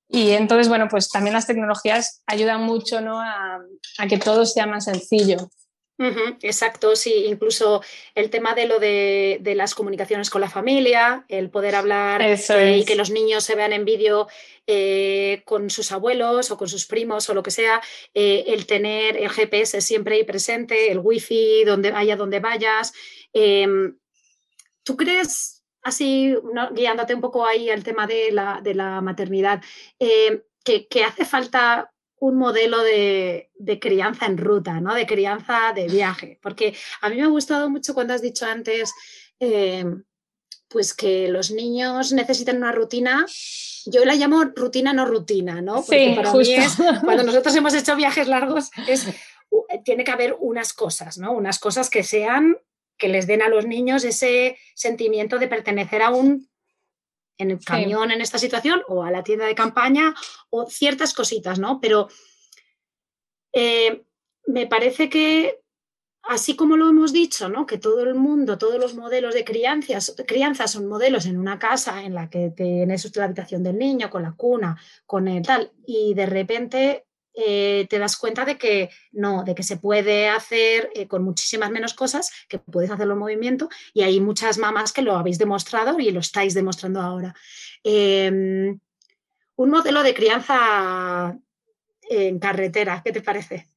[0.08, 3.22] Y entonces, bueno, pues también las tecnologías ayudan mucho ¿no?
[3.22, 3.60] a,
[3.98, 5.50] a que todo sea más sencillo
[6.42, 7.84] exacto, sí, incluso
[8.16, 12.86] el tema de lo de, las comunicaciones con la familia, el poder hablar eh, y
[12.86, 14.28] que los niños se vean en vídeo
[14.68, 17.82] eh, con sus abuelos o con sus primos o lo que sea,
[18.14, 22.94] eh, el tener el GPS siempre ahí presente, el wifi donde vaya donde vayas.
[23.34, 23.98] Em,
[24.84, 26.36] ¿Tú crees, así
[26.72, 29.62] guiándote un poco ahí al tema de la, maternidad,
[30.00, 33.50] que, que hace falta un modelo de,
[33.82, 34.94] crianza en ruta, ¿no?
[34.94, 36.38] De crianza de viaje.
[36.42, 38.94] Porque a mí me ha gustado mucho cuando has dicho antes,
[39.40, 39.84] eh,
[40.68, 43.26] pues que los niños necesitan una rutina.
[43.88, 45.84] Yo la llamo rutina no rutina, ¿no?
[45.84, 49.08] Porque para mí es, cuando nosotros hemos hecho viajes largos, es,
[49.84, 51.32] tiene que haber unas cosas, ¿no?
[51.32, 52.56] Unas cosas que sean,
[53.00, 56.51] que les den a los niños ese sentimiento de pertenecer a un
[57.42, 60.14] en el camión en esta situación o a la tienda de campaña
[60.50, 61.80] o ciertas cositas, ¿no?
[61.82, 62.08] Pero
[63.54, 64.04] eh,
[64.48, 65.62] me parece que,
[66.24, 67.66] así como lo hemos dicho, ¿no?
[67.66, 72.04] Que todo el mundo, todos los modelos de crianzas, crianza son modelos en una casa
[72.04, 76.14] en la que tienes la habitación del niño, con la cuna, con el tal, y
[76.14, 81.08] de repente eh, te das cuenta de que no, de que se puede hacer eh,
[81.08, 85.16] con muchísimas menos cosas, que puedes hacerlo en movimiento y hay muchas mamás que lo
[85.16, 87.34] habéis demostrado y lo estáis demostrando ahora.
[87.84, 88.80] Em,
[89.56, 91.38] un modelo de crianza
[92.10, 93.68] en carretera, ¿qué te parece?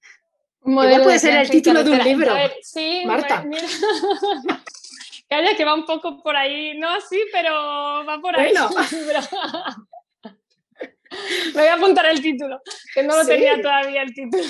[0.63, 2.35] puede ser el título de un libro.
[2.63, 3.45] sí, Marta.
[5.29, 7.53] Calla, que va un poco por ahí, no así, pero
[8.05, 8.53] va por ahí.
[8.53, 8.69] Bueno.
[11.55, 12.61] Me voy a apuntar el título,
[12.95, 14.45] que no lo tenía todavía el título.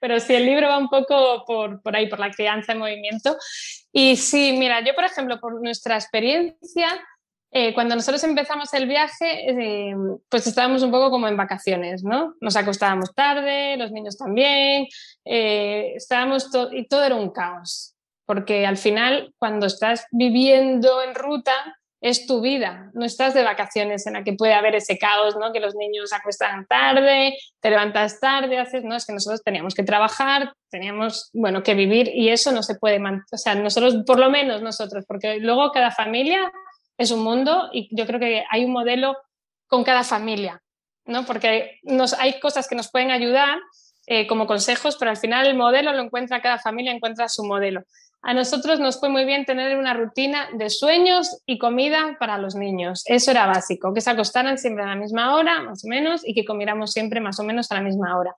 [0.00, 3.36] Pero sí, el libro va un poco por, por, ahí, por la crianza en movimiento.
[3.92, 6.88] Y sí, mira, yo por ejemplo, por nuestra experiencia,
[7.50, 9.94] eh, cuando nosotros empezamos el viaje, eh,
[10.28, 12.34] pues estábamos un poco como en vacaciones, ¿no?
[12.40, 14.86] Nos acostábamos tarde, los niños también,
[15.24, 21.77] eh, estábamos y todo era un caos, porque al final, cuando estás viviendo en ruta,
[22.00, 25.52] es tu vida, no estás de vacaciones en la que puede haber ese caos, ¿no?
[25.52, 29.82] Que los niños acuestan tarde, te levantas tarde, haces, no, es que nosotros teníamos que
[29.82, 34.30] trabajar, teníamos, bueno, que vivir y eso no se puede, o sea, nosotros, por lo
[34.30, 36.52] menos nosotros, porque luego cada familia
[36.98, 39.16] es un mundo y yo creo que hay un modelo
[39.66, 40.62] con cada familia,
[41.04, 41.26] ¿no?
[41.26, 43.58] Porque nos, hay cosas que nos pueden ayudar
[44.06, 47.82] eh, como consejos, pero al final el modelo lo encuentra cada familia, encuentra su modelo.
[48.22, 52.56] A nosotros nos fue muy bien tener una rutina de sueños y comida para los
[52.56, 53.04] niños.
[53.06, 56.34] Eso era básico, que se acostaran siempre a la misma hora, más o menos, y
[56.34, 58.34] que comiéramos siempre más o menos a la misma hora.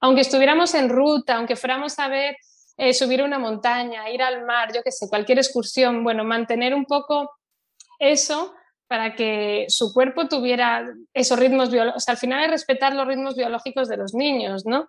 [0.00, 2.36] Aunque estuviéramos en ruta, aunque fuéramos a ver
[2.76, 6.86] eh, subir una montaña, ir al mar, yo qué sé, cualquier excursión, bueno, mantener un
[6.86, 7.30] poco
[7.98, 8.54] eso
[8.88, 12.08] para que su cuerpo tuviera esos ritmos biológicos.
[12.08, 14.88] al final es respetar los ritmos biológicos de los niños, ¿no?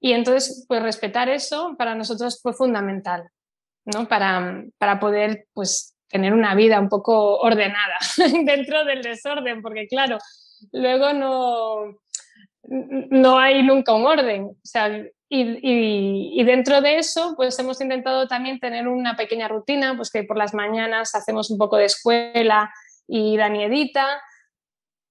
[0.00, 3.30] Y entonces, pues respetar eso para nosotros fue fundamental.
[3.86, 4.06] ¿No?
[4.08, 7.98] Para, para poder pues, tener una vida un poco ordenada
[8.44, 10.18] dentro del desorden, porque claro,
[10.72, 11.98] luego no,
[12.64, 14.44] no hay nunca un orden.
[14.44, 14.88] O sea,
[15.28, 20.22] y, y, dentro de eso, pues hemos intentado también tener una pequeña rutina, pues que
[20.22, 22.72] por las mañanas hacemos un poco de escuela
[23.08, 24.06] y Daniedita,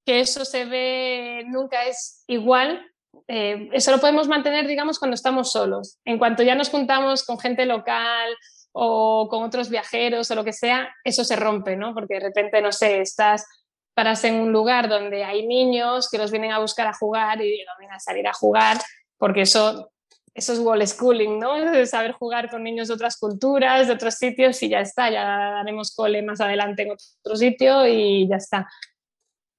[0.06, 2.86] que eso se ve, nunca es igual.
[3.28, 6.00] Eh, eso lo podemos mantener, digamos, cuando estamos solos.
[6.06, 8.36] En cuanto ya nos juntamos con gente local,
[8.78, 11.94] o con otros viajeros o lo que sea, eso se rompe, ¿no?
[11.94, 13.48] Porque de repente, no sé, estás
[13.94, 17.64] paras en un lugar donde hay niños que los vienen a buscar a jugar y
[17.64, 18.78] no vienen a salir a jugar,
[19.18, 19.94] porque eso,
[20.34, 21.56] eso es wall schooling, ¿no?
[21.56, 25.24] Es saber jugar con niños de otras culturas, de otros sitios y ya está, ya
[25.24, 28.68] daremos cole más adelante en otro sitio y ya está.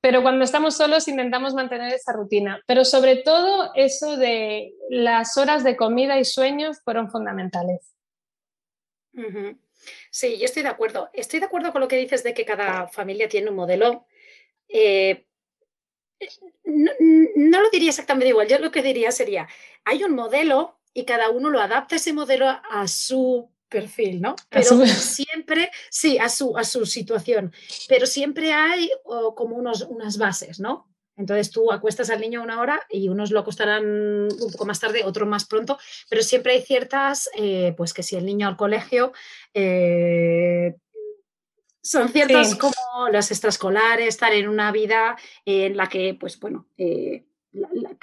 [0.02, 2.60] Pero cuando estamos solos intentamos mantener esa rutina.
[2.66, 7.95] Pero sobre todo eso de las horas de comida y sueños fueron fundamentales.
[10.10, 11.10] Sí, yo estoy de acuerdo.
[11.12, 14.06] Estoy de acuerdo con lo que dices de que cada familia tiene un modelo.
[14.68, 15.26] Eh,
[16.64, 18.48] no, lo diría exactamente igual.
[18.48, 19.48] Yo lo que diría sería,
[19.84, 24.36] hay un modelo y cada uno lo adapta ese modelo a su perfil, ¿no?
[24.48, 27.52] Pero siempre, sí, a su, a su situación,
[27.88, 28.90] pero siempre hay
[29.34, 30.88] como unos, unas bases, ¿no?
[31.16, 35.04] Entonces tú acuestas al niño una hora y unos lo acostarán un poco más tarde,
[35.04, 35.78] otros más pronto,
[36.10, 39.12] pero siempre hay ciertas, eh, pues que si el niño al colegio,
[39.54, 40.76] eh,
[41.82, 47.26] son ciertas como los extraescolares, estar en una vida en la que, pues bueno, eh,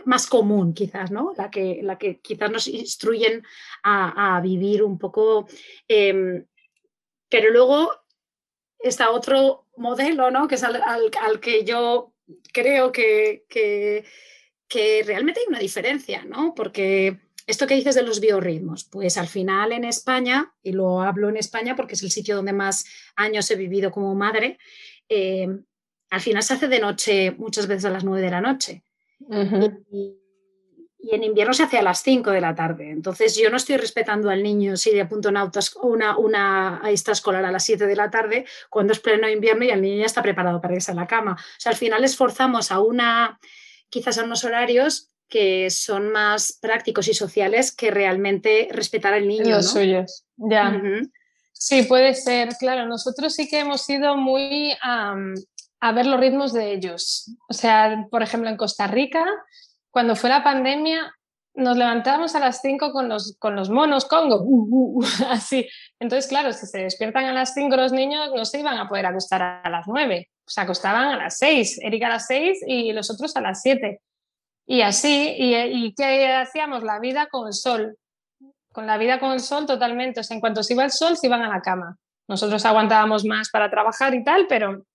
[0.06, 1.34] más común quizás, ¿no?
[1.38, 3.44] La que, la que quizás nos instruyen
[3.84, 5.48] a, vivir un poco.
[5.88, 6.46] Em,
[7.30, 7.92] pero luego
[8.80, 10.48] está otro modelo, ¿no?
[10.48, 12.13] Que es al, que yo
[12.52, 14.04] creo que, que,
[15.06, 16.54] realmente hay una diferencia, ¿no?
[16.56, 21.30] Porque esto que dices de los biorritmos, pues al final en España, y lo hablo
[21.30, 24.58] en España porque es el sitio donde más años he vivido como madre,
[25.10, 25.64] em,
[26.10, 28.84] al final se hace de noche muchas veces a las nueve de la noche
[29.92, 30.23] y,
[31.12, 32.90] en invierno se hace a las 5 de la tarde.
[32.90, 35.30] Entonces yo no estoy respetando al niño si de apunto
[35.82, 39.82] una, una, escolar a las 7 de la tarde cuando es pleno invierno y el
[39.82, 41.34] niño ya está preparado para irse a la cama.
[41.34, 43.40] O sea, al final esforzamos a una,
[43.90, 49.56] quizás a unos horarios que son más prácticos y sociales que realmente respetar al niño.
[49.58, 50.82] Los suyos, ya.
[51.52, 52.86] Sí, puede ser, claro.
[52.86, 54.74] Nosotros sí que hemos sido muy
[55.84, 57.32] a ver los ritmos de ellos.
[57.50, 59.26] O sea, por ejemplo, en Costa Rica,
[59.94, 61.16] cuando fue la pandemia,
[61.54, 65.70] nos levantábamos a las 5 con los, con los monos Congo, uh, uh, uh, así.
[66.00, 69.06] Entonces, claro, si se despiertan a las 5 los niños, no se iban a poder
[69.06, 73.12] acostar a las 9, se acostaban a las 6, Erika a las 6 y los
[73.12, 74.02] otros a las 7.
[74.66, 76.82] Y así, y, y ¿qué hacíamos?
[76.82, 77.96] La vida con el sol,
[78.72, 80.22] con la vida con el sol totalmente.
[80.22, 81.98] O sea, en cuanto se iba el sol, se iban a la cama.
[82.28, 84.88] Nosotros aguantábamos más para trabajar y tal, pero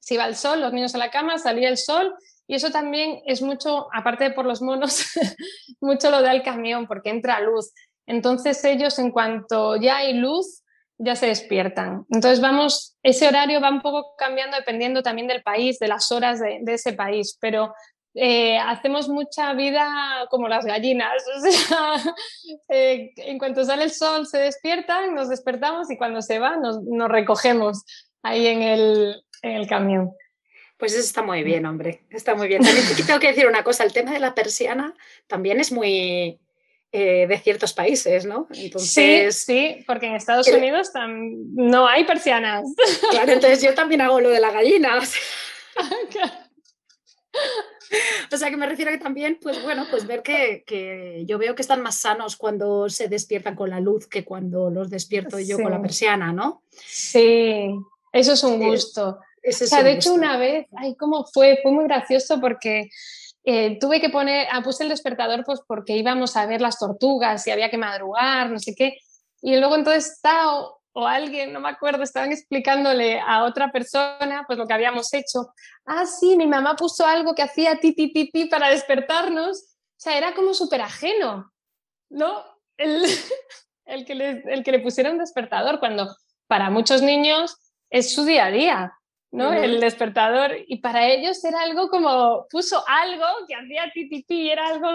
[0.00, 2.16] si iba el sol, los niños a la cama, salía el sol
[2.50, 5.06] y eso también es mucho, aparte de por los monos,
[5.80, 7.72] mucho lo da el camión porque entra luz.
[8.06, 10.64] Entonces ellos en cuanto ya hay luz,
[10.98, 12.06] ya se despiertan.
[12.10, 16.40] Entonces vamos, ese horario va un poco cambiando dependiendo también del país, de las horas
[16.40, 17.72] de, ese país, pero
[18.14, 21.22] eh, hacemos mucha vida como las gallinas.
[22.68, 26.82] Eh, en cuanto sale el sol se despiertan, nos despertamos y cuando se va nos,
[26.82, 27.84] nos recogemos
[28.22, 30.10] ahí en el, en el camión.
[30.80, 32.00] Pues eso está muy bien, hombre.
[32.08, 32.62] Está muy bien.
[32.62, 34.94] También tengo que decir una cosa, el tema de la persiana
[35.26, 36.40] también es muy
[36.90, 38.48] eh, de ciertos países, ¿no?
[38.54, 42.64] Entonces, sí, sí, porque en Estados Unidos no hay persianas.
[43.10, 45.00] Claro, entonces yo también hago lo de la gallina.
[48.32, 51.38] O sea, que me refiero a que también, pues bueno, pues ver que, que, yo
[51.38, 55.40] veo que están más sanos cuando se despiertan con la luz que cuando los despierto
[55.40, 56.62] yo con la persiana, ¿no?
[56.70, 57.68] Sí,
[58.12, 61.58] eso es un gusto o sea, de hecho, una vez, ay, ¿cómo fue?
[61.62, 62.90] Fue muy gracioso porque
[63.44, 67.46] eh, tuve que poner, ah, puse el despertador pues porque íbamos a ver las tortugas
[67.46, 68.98] y había que madrugar, no sé qué.
[69.40, 74.58] Y luego entonces Tao o alguien, no me acuerdo, estaban explicándole a otra persona pues
[74.58, 75.52] lo que habíamos hecho.
[75.86, 79.58] Ah, sí, mi mamá puso algo que hacía ti, ti, ti, ti para despertarnos.
[79.58, 81.50] O sea, era como súper ajeno,
[82.10, 82.44] ¿no?
[82.76, 83.04] El,
[83.86, 86.14] el, que le, el que le pusiera un despertador cuando
[86.46, 87.56] para muchos niños
[87.88, 88.92] es su día a día.
[89.32, 89.52] ¿No?
[89.52, 90.56] El despertador.
[90.66, 94.88] Y para ellos era algo como, puso algo que hacía titipi, era algo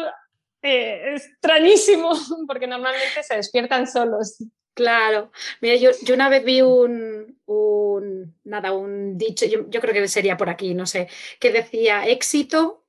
[0.62, 2.12] eh, extrañísimo,
[2.48, 4.38] porque normalmente se despiertan solos.
[4.74, 9.94] Claro, mira, yo, yo una vez vi un, un nada, un dicho, yo, yo, creo
[9.94, 11.08] que sería por aquí, no sé,
[11.40, 12.85] que decía éxito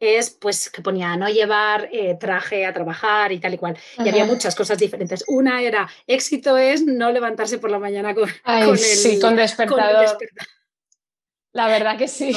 [0.00, 3.78] es pues que ponía no llevar eh, traje a trabajar y tal y cual.
[3.98, 5.22] Y había muchas cosas diferentes.
[5.28, 10.16] Una era éxito es no levantarse por la mañana con, el, sí, con, despertador.
[11.52, 12.32] La verdad que sí.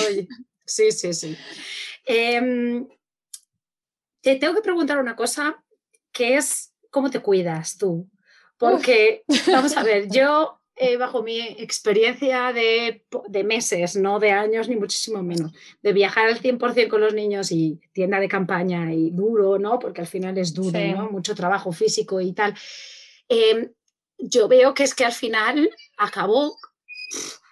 [0.66, 1.38] sí, sí, sí.
[2.06, 2.86] Em,
[4.22, 5.64] te tengo que preguntar una cosa,
[6.12, 8.10] que es cómo te cuidas tú.
[8.58, 13.06] Porque, vamos a ver, yo eh, bajo mi experiencia de,
[13.44, 17.80] meses, no de años ni muchísimo menos, de viajar al 100% con los niños y
[17.92, 19.78] tienda de campaña y duro, ¿no?
[19.78, 21.12] Porque al final es duro, ¿no?
[21.12, 22.56] Mucho trabajo físico y tal.
[23.30, 23.72] Em,
[24.18, 26.58] yo veo que es que al final acabo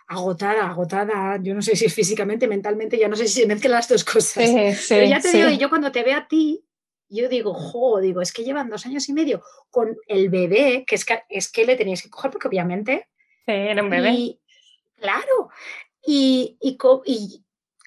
[0.08, 3.88] agotada, agotada, yo no sé si físicamente, mentalmente, ya no sé si se mezclan las
[3.88, 4.44] dos cosas.
[4.90, 6.66] Pero ya te digo, yo cuando te veo a ti,
[7.08, 10.96] yo digo, jo, digo, es que llevan dos años y medio con el bebé, que
[10.96, 13.08] es que, es que le teníais que coger porque obviamente...
[13.46, 14.40] Sí, era un bebé.
[14.96, 15.50] claro.
[16.04, 16.78] Y, y,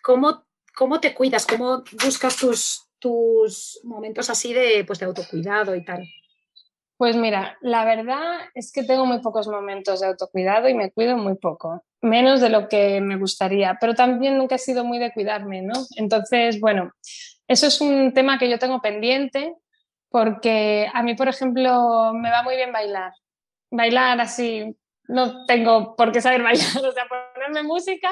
[0.03, 0.47] cómo,
[0.77, 6.05] cómo te cuidas, cómo buscas tus, tus momentos así de, pues, de autocuidado y tal.
[6.97, 11.17] Pues mira, la verdad es que tengo muy pocos momentos de autocuidado y me cuido
[11.17, 15.13] muy poco, menos de lo que me gustaría, pero también nunca he sido muy de
[15.13, 15.75] cuidarme, ¿no?
[15.97, 16.93] Entonces, bueno,
[17.49, 19.57] eso es un tema que yo tengo pendiente
[20.09, 23.13] porque a mí, por ejemplo, me va muy bien bailar.
[23.71, 24.77] bailar así,
[25.09, 28.11] no tengo por qué saber bailar, o sea, ponerme música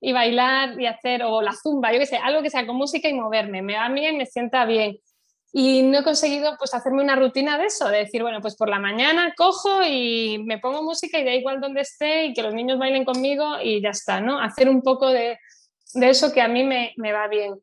[0.00, 3.08] y bailar y hacer, o la zumba, yo qué sé, algo que sea con música
[3.08, 4.98] y moverme, me va bien, me sienta bien.
[5.50, 8.68] Y no he conseguido pues hacerme una rutina de eso, de decir, bueno, pues por
[8.68, 12.52] la mañana cojo y me pongo música y da igual donde esté y que los
[12.52, 14.38] niños bailen conmigo y ya está, ¿no?
[14.38, 15.38] Hacer un poco de,
[15.94, 17.54] de eso que a mí me, me va bien.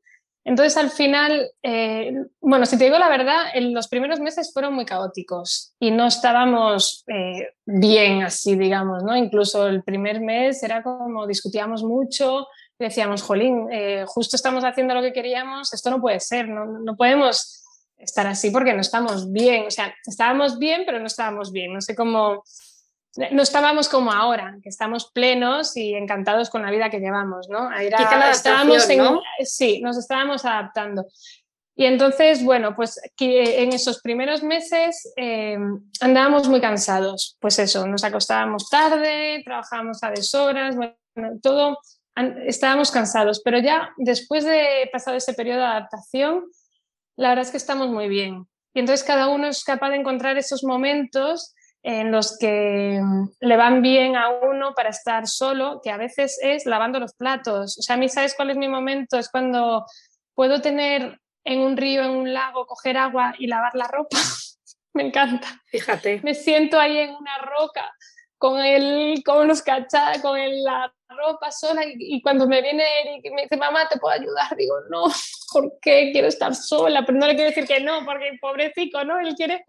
[0.45, 4.75] Entonces, al final, eh, bueno, si te digo la verdad, en los primeros meses fueron
[4.75, 9.17] muy caóticos y no estábamos eh, bien así, digamos, ¿no?
[9.17, 12.45] Incluso el primer mes era como discutíamos mucho,
[12.77, 16.95] decíamos, jolín, eh, justo estamos haciendo lo que queríamos, esto no puede ser, no, no
[16.95, 17.63] podemos
[17.97, 21.81] estar así porque no estamos bien, o sea, estábamos bien, pero no estábamos bien, no
[21.81, 22.43] sé cómo,
[23.31, 27.69] no estábamos como ahora, que estamos plenos y encantados con la vida que llevamos, ¿no?
[28.29, 28.87] estábamos
[29.43, 31.05] Sí, nos estábamos adaptando.
[31.77, 35.57] Y entonces, bueno, pues en esos primeros meses eh,
[35.99, 37.37] andábamos muy cansados.
[37.39, 40.95] Pues eso, nos acostábamos tarde, trabajábamos a deshoras, bueno,
[41.41, 41.77] todo,
[42.45, 43.41] estábamos cansados.
[43.43, 46.45] Pero ya después de pasado ese periodo de adaptación,
[47.17, 48.47] la verdad es que estamos muy bien.
[48.73, 51.55] Y entonces cada uno es capaz de encontrar esos momentos
[51.87, 56.39] en los que mm, le van bien a uno para estar solo, que a veces
[56.41, 57.77] es lavando los platos.
[57.77, 59.19] O sea, a mí, ¿sabes cuál es mi momento?
[59.19, 59.85] Es cuando
[60.33, 64.17] puedo tener en un río, en un lago, coger agua y lavar la ropa.
[64.93, 65.61] me encanta.
[65.67, 66.21] Fíjate.
[66.23, 67.93] Me siento ahí en una roca
[68.39, 73.29] con, el, con los cachas, con la ropa sola y, cuando me viene Eric y
[73.29, 74.55] me dice, mamá, ¿te puedo ayudar?
[74.57, 75.03] Digo, no,
[75.53, 76.09] ¿por qué?
[76.11, 79.19] Quiero estar sola, pero no le quiero decir que no, porque pobrecito, ¿no?
[79.19, 79.63] Él quiere...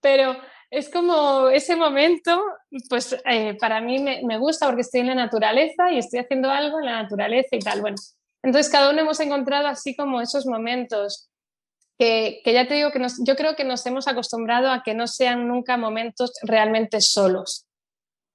[0.00, 0.36] Pero
[0.70, 2.42] es como ese momento,
[2.88, 6.78] pues eh, para mí me, gusta porque estoy en la naturaleza y estoy haciendo algo
[6.78, 7.80] en la naturaleza y tal.
[7.80, 7.96] Bueno,
[8.42, 11.30] entonces cada uno hemos encontrado así como esos momentos
[11.98, 15.06] que, que ya te digo que yo creo que nos hemos acostumbrado a que no
[15.06, 17.66] sean nunca momentos realmente solos.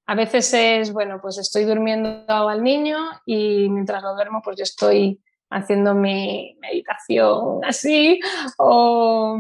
[0.06, 4.64] A veces es, bueno, pues estoy durmiendo al niño y mientras lo duermo, pues yo
[4.64, 8.20] estoy haciendo mi meditación así
[8.58, 9.40] o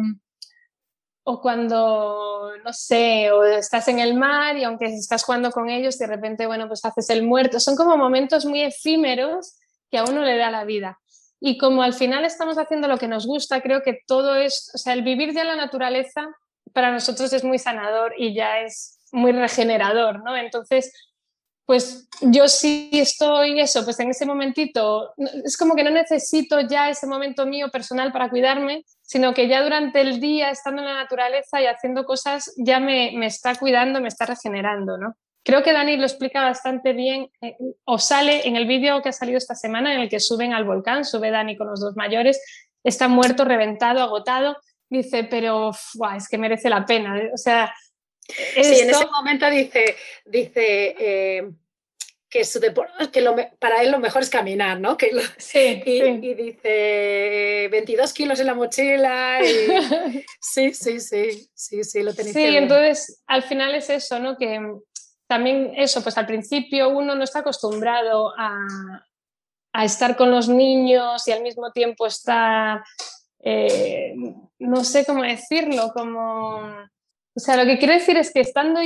[1.25, 5.97] o cuando, no sé, o estás en el mar y aunque estás jugando con ellos,
[5.97, 7.59] de repente, bueno, pues haces el muerto.
[7.59, 9.57] Son como momentos muy efímeros
[9.89, 10.99] que a uno le da la vida.
[11.39, 14.77] Y como al final estamos haciendo lo que nos gusta, creo que todo es, o
[14.77, 16.27] sea, el vivir ya la naturaleza
[16.73, 20.35] para nosotros es muy sanador y ya es muy regenerador, ¿no?
[20.35, 20.91] Entonces,
[21.65, 25.13] pues yo sí estoy eso, pues en ese momentito,
[25.45, 28.83] es como que no necesito ya ese momento mío personal para cuidarme,
[29.13, 33.11] sino que ya durante el día, estando en la naturaleza y haciendo cosas, ya me,
[33.13, 35.15] me está cuidando, me está regenerando, ¿no?
[35.43, 39.13] Creo que Dani lo explica bastante bien, eh, o sale en el vídeo que ha
[39.13, 42.41] salido esta semana en el que suben al volcán, sube Dani con los dos mayores,
[42.83, 44.57] está muerto, reventado, agotado,
[44.89, 45.69] dice, pero
[46.17, 47.71] es que merece la pena, o sea...
[48.27, 49.95] Sí, en ese momento dice,
[50.25, 51.51] dice eh,
[52.33, 52.59] que, su
[53.11, 54.97] que lo, para él lo mejor es caminar, ¿no?
[54.97, 59.37] Que sí, y, dice 22 kilos en la mochila.
[60.41, 62.33] sí, sí, sí, sí, sí, lo tenéis.
[62.35, 64.35] Sí, entonces al final es eso, ¿no?
[64.35, 64.59] Que
[65.27, 68.57] también eso, pues al principio uno no está acostumbrado a,
[69.71, 72.83] a estar con los niños y al mismo tiempo está,
[73.43, 74.15] eh,
[74.57, 76.61] no sé cómo decirlo, como...
[77.35, 78.79] O sea, lo que quiero decir es que estando,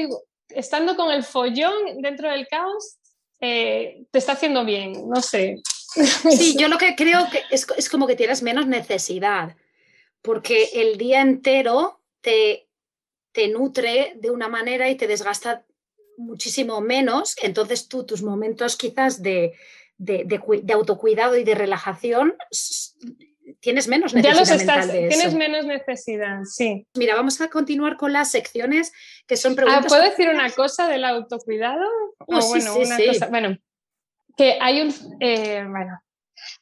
[0.50, 2.98] estando con el follón dentro del caos,
[3.40, 5.62] eh, te está haciendo bien, no sé.
[6.30, 9.56] Sí, yo lo que creo que es, es, como que tienes menos necesidad,
[10.22, 12.68] porque el día entero te,
[13.32, 15.66] te nutre de una manera y te desgasta
[16.18, 19.54] muchísimo menos, entonces tú tus momentos quizás de,
[19.98, 22.36] de, de autocuidado y de relajación
[23.60, 24.90] tienes menos necesidad.
[24.90, 26.86] tienes menos necesidad, sí.
[26.96, 28.92] Mira, vamos a continuar con las secciones
[29.26, 29.86] que son ah, preguntas.
[29.88, 31.86] ¿Puedo decir una cosa del autocuidado?
[32.20, 33.58] Uh, bueno, una cosa, bueno,
[34.36, 36.00] que hay un, eh, bueno,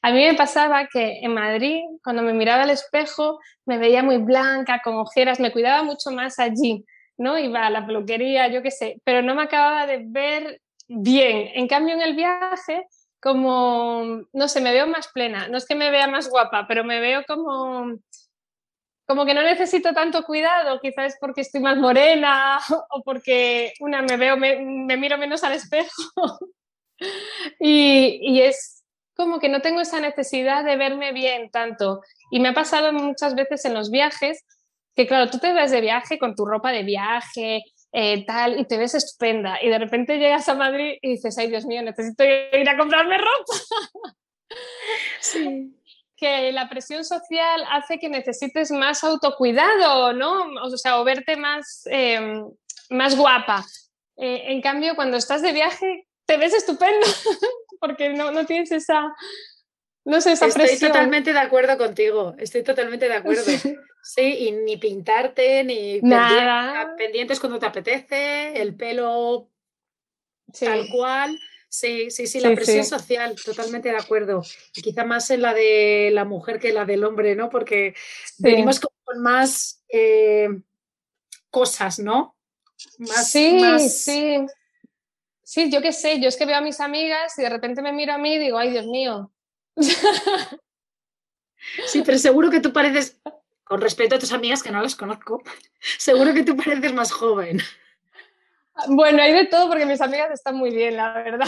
[0.01, 4.17] a mí me pasaba que en Madrid, cuando me miraba al espejo, me veía muy
[4.17, 6.85] blanca, con ojeras, me cuidaba mucho más allí,
[7.17, 7.37] ¿no?
[7.37, 11.49] Iba a la peluquería, yo qué sé, pero no me acababa de ver bien.
[11.53, 12.87] En cambio, en el viaje
[13.25, 15.47] como, no sé, me veo más plena.
[15.47, 17.97] No es que me vea más guapa, pero me veo como,
[19.07, 22.59] como que no necesito tanto cuidado, quizás porque estoy más morena
[22.91, 25.89] o porque una me veo, me, miro menos al espejo.
[27.59, 28.83] y, y, es
[29.15, 32.01] como que no tengo esa necesidad de verme bien tanto.
[32.29, 34.45] Y me ha pasado muchas veces en los viajes
[34.95, 37.63] que, claro, tú te ves de viaje con tu ropa de viaje,
[37.97, 39.57] eh, tal, y te ves estupenda.
[39.63, 43.17] Y de repente llegas a Madrid y dices, ay Dios mío, necesito ir a comprarme
[43.17, 44.15] ropa.
[45.19, 45.75] Sí.
[46.15, 50.45] Que la presión social hace que necesites más autocuidado, ¿no?
[50.63, 52.45] O sea, o verte más, em,
[52.89, 53.65] más guapa.
[54.17, 57.05] Eh, en cambio, cuando estás de viaje, te ves estupendo,
[57.81, 59.03] porque no, no tienes esa,
[60.05, 63.43] no sé, esa Estoy totalmente de acuerdo contigo, estoy totalmente de acuerdo.
[64.01, 66.95] Sí, y ni pintarte, ni Nada.
[66.95, 69.49] pendientes cuando te apetece, el pelo
[70.59, 71.39] tal cual.
[71.67, 74.43] Sí, sí, sí, la presión social, totalmente de acuerdo.
[74.75, 77.49] Y quizá más en la de la mujer que la del hombre, ¿no?
[77.49, 77.95] Porque
[78.37, 80.49] venimos con más eh,
[81.49, 82.35] cosas, ¿no?
[82.99, 84.45] Más, sí, sí.
[85.43, 87.91] Sí, yo qué sé, yo es que veo a mis amigas y de repente me
[87.91, 89.31] miro a mí y digo, ay, Dios mío.
[91.87, 93.19] Sí, pero seguro que tú pareces,
[93.63, 95.41] con respeto a tus amigas que no las conozco,
[95.97, 97.59] seguro que tú pareces más joven.
[98.87, 101.47] Bueno, hay de todo porque mis amigas están muy bien, la verdad.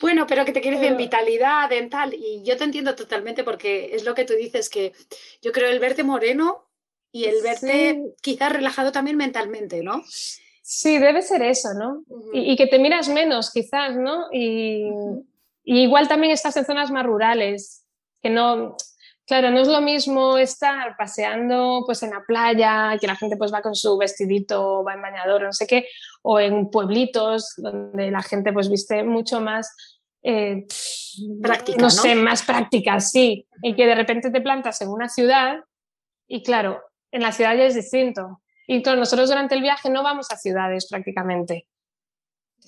[0.00, 3.94] Bueno, pero que te quieres en vitalidad, en tal, y yo te entiendo totalmente porque
[3.94, 4.94] es lo que tú dices, que
[5.42, 6.70] yo creo el verte moreno
[7.12, 10.02] y el verte quizás relajado también mentalmente, ¿no?
[10.62, 12.04] Sí, debe ser eso, ¿no?
[12.32, 14.28] y, que te miras menos, quizás, ¿no?
[14.32, 14.88] Y,
[15.64, 17.84] y, igual también estás en zonas más rurales,
[18.22, 18.76] que no,
[19.30, 23.54] Claro, no es lo mismo estar paseando pues en la playa, que la gente pues
[23.54, 25.86] va con su vestidito, va en bañador, no sé qué,
[26.22, 29.72] o en pueblitos donde la gente pues viste mucho más
[30.24, 30.66] eh,
[31.40, 35.60] práctica, no, sé, más práctica, sí, y que de repente te plantas en una ciudad
[36.26, 36.82] y claro,
[37.12, 38.42] en la ciudad ya es distinto.
[38.66, 41.68] Y claro, nosotros durante el viaje no vamos a ciudades prácticamente.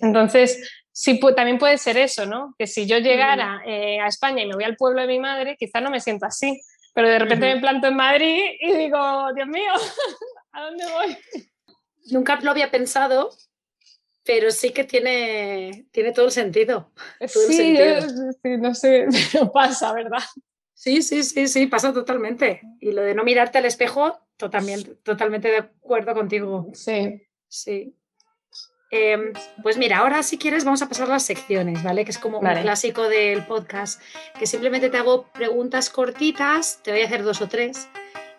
[0.01, 2.55] Entonces, sí, también puede ser eso, ¿no?
[2.59, 5.57] Que si yo llegara eh, a España y me voy al pueblo de mi madre,
[5.59, 6.61] quizá no me siento así,
[6.95, 9.73] pero de repente me planto en Madrid y digo, Dios mío,
[10.53, 11.17] ¿a dónde voy?
[12.11, 13.31] Nunca lo había pensado,
[14.25, 16.93] pero sí que tiene, tiene todo el sentido.
[17.27, 17.77] sí,
[18.59, 20.23] no sé, pero pasa, ¿verdad?
[20.75, 22.61] Sí, sí, sí, sí, pasa totalmente.
[22.81, 26.69] Y lo de no mirarte al espejo, totalmente, totalmente de acuerdo contigo.
[26.75, 27.23] Sí.
[27.47, 27.95] Sí.
[28.95, 29.33] Em,
[29.63, 32.05] pues mira, ahora si quieres vamos a pasar las secciones, ¿vale?
[32.05, 33.99] Que es como un clásico del podcast,
[34.39, 37.89] que simplemente te hago preguntas cortitas, te voy a hacer dos o tres,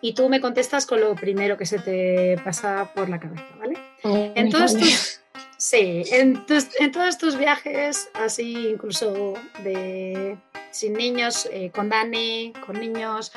[0.00, 3.76] y tú me contestas con lo primero que se te pasa por la cabeza, ¿vale?
[4.04, 5.20] en todos tus,
[5.56, 9.34] sí, en, todos tus viajes, así incluso
[9.64, 10.38] de
[10.70, 13.32] sin niños, eh, con Dani, con niños,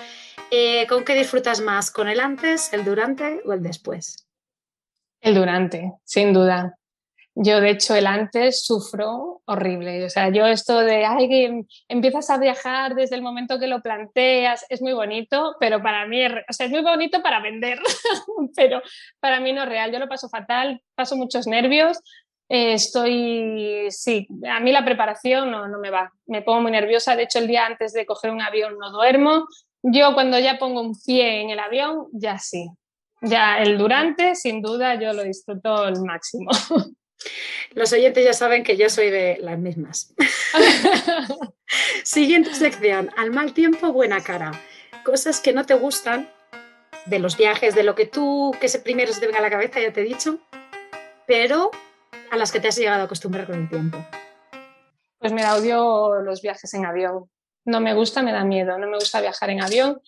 [0.52, 1.90] eh, ¿con qué disfrutas más?
[1.90, 4.28] ¿Con el antes, el durante o el después?
[5.20, 6.77] El durante, sin duda.
[7.40, 10.04] Yo, de hecho, el antes sufro horrible.
[10.06, 13.84] O sea, yo esto de, ay, que empiezas a viajar desde el momento que lo
[13.84, 17.80] planteas, es muy bonito, pero para mí, o sea, es muy bonito para vender,
[18.56, 18.82] pero
[19.20, 19.92] para mí no es real.
[19.92, 22.00] Yo lo paso fatal, paso muchos nervios.
[22.50, 26.12] Eh, estoy, sí, a mí la preparación no, no me va.
[26.26, 27.16] Me pongo muy nerviosa.
[27.16, 29.46] De hecho, el día antes de coger un avión no duermo.
[29.84, 32.68] Yo cuando ya pongo un pie en el avión, ya sí.
[33.22, 36.50] Ya el durante, sin duda, yo lo disfruto al máximo.
[37.72, 40.14] Los oyentes ya saben que yo soy de las mismas.
[42.04, 44.52] Siguiente sección, al mal tiempo, buena cara.
[45.04, 46.30] Cosas que no te gustan
[47.06, 49.50] de los viajes, de lo que tú, que ese primero se te venga a la
[49.50, 50.40] cabeza, ya te he dicho,
[51.26, 51.72] pero
[52.32, 54.06] a las que te has llegado a acostumbrar con el tiempo.
[55.20, 57.30] Pues mira, odio los viajes en avión.
[57.66, 58.78] No me gusta, me da miedo.
[58.78, 60.02] No me gusta viajar en avión,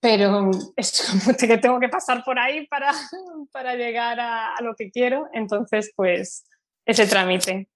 [0.00, 2.92] pero es como que tengo que pasar por ahí para,
[3.52, 5.28] para llegar a, a lo que quiero.
[5.32, 6.44] Entonces, pues
[6.86, 7.68] ese trámite.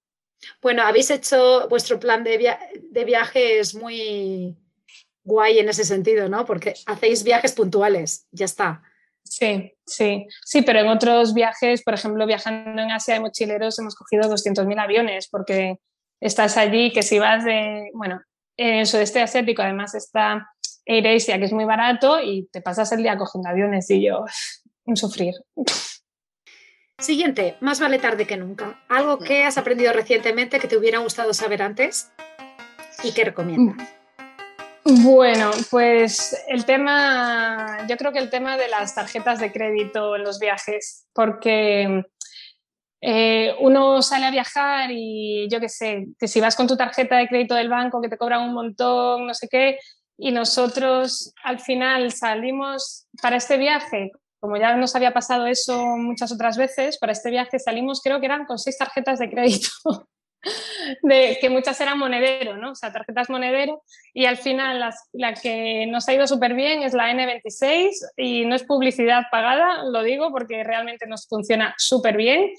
[0.63, 2.57] Bueno, habéis hecho vuestro plan de,
[2.91, 4.57] de viaje es muy
[5.23, 6.47] guay en ese sentido, ¿no?
[6.47, 8.83] Porque hacéis viajes puntuales, ya está.
[9.23, 13.95] Sí, sí, sí, pero en otros viajes, por ejemplo, viajando en Asia de mochileros, hemos
[13.95, 15.77] cogido 200.000 aviones porque
[16.21, 18.21] estás allí, que si vas de, bueno,
[18.57, 20.49] en el sudeste asiático además está
[20.87, 24.25] AirAsia, que es muy barato, y te pasas el día cogiendo aviones y yo,
[24.85, 25.35] un sufrir.
[27.01, 28.79] Siguiente, más vale tarde que nunca.
[28.89, 32.13] Algo que has aprendido recientemente que te hubiera gustado saber antes
[33.03, 33.89] y que recomiendas.
[34.85, 40.25] Bueno, pues el tema, yo creo que el tema de las tarjetas de crédito en
[40.25, 42.03] los viajes, porque
[43.01, 47.17] eh, uno sale a viajar y yo qué sé, que si vas con tu tarjeta
[47.17, 49.79] de crédito del banco que te cobran un montón, no sé qué,
[50.19, 56.33] y nosotros al final salimos para este viaje como ya nos había pasado eso muchas
[56.33, 59.69] otras veces, para este viaje salimos, creo que eran con seis tarjetas de crédito,
[61.03, 62.73] de, que muchas eran monedero, ¿no?
[62.73, 63.83] O sea, tarjetas monedero,
[64.15, 64.83] y al final
[65.13, 69.85] la que nos ha ido súper bien es la N26 y no es publicidad pagada,
[69.85, 72.51] lo digo porque realmente nos funciona súper bien.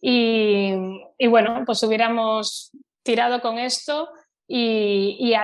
[0.00, 0.72] Y,
[1.18, 2.70] y bueno, pues hubiéramos
[3.02, 4.08] tirado con esto
[4.48, 5.34] y,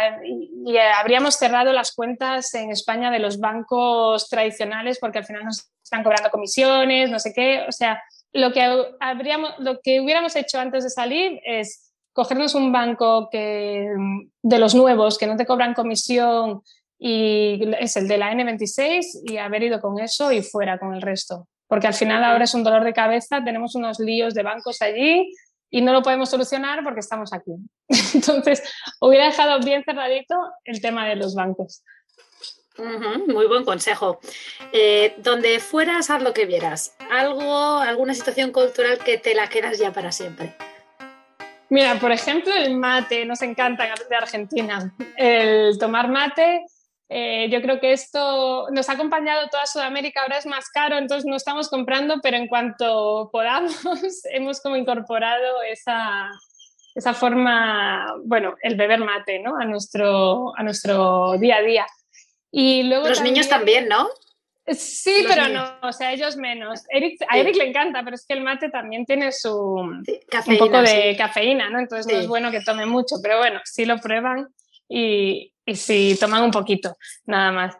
[0.95, 6.05] habríamos cerrado las cuentas en España de los bancos tradicionales porque al final nos están
[6.05, 7.65] cobrando comisiones, no sé qué.
[7.69, 8.63] O sea, lo que,
[9.01, 13.89] habríamos, lo que hubiéramos hecho antes de salir es cogernos un banco que,
[14.43, 16.63] de los nuevos que no te cobran comisión
[16.99, 21.03] y es el de la N26 y haber ido con eso y fuera con el
[21.03, 21.49] resto.
[21.67, 25.33] Porque al final ahora es un dolor de cabeza, tenemos unos líos de bancos allí
[25.73, 27.53] y no lo podemos solucionar porque estamos aquí.
[28.14, 28.62] Entonces,
[29.01, 31.83] hubiera dejado bien cerradito el tema de los bancos.
[33.27, 34.20] muy buen consejo.
[34.70, 36.95] Eh, donde fueras, haz lo que vieras.
[37.11, 40.55] Algo, alguna situación cultural que te la quedas ya para siempre.
[41.70, 44.95] Mira, por ejemplo, el mate, nos encanta de Argentina.
[45.16, 46.66] El tomar mate
[47.15, 51.27] eh, yo creo que esto nos ha acompañado toda Sudamérica, ahora es más caro, entonces
[51.27, 53.75] no estamos comprando, pero en cuanto podamos,
[54.33, 56.31] hemos como incorporado esa,
[56.95, 59.59] esa forma, bueno, el beber mate, ¿no?
[59.59, 61.87] A nuestro, a nuestro día a día.
[62.51, 64.09] Y luego Los niños también, ¿no?
[64.69, 66.81] Sí, pero no, o sea, ellos menos.
[67.29, 71.15] a Eric le encanta, pero es que el mate también tiene su un poco de
[71.19, 71.79] cafeína, ¿no?
[71.79, 74.49] Entonces no es bueno que tome mucho, pero bueno, sí lo prueban
[74.93, 77.76] y, si toman un poquito, nada más.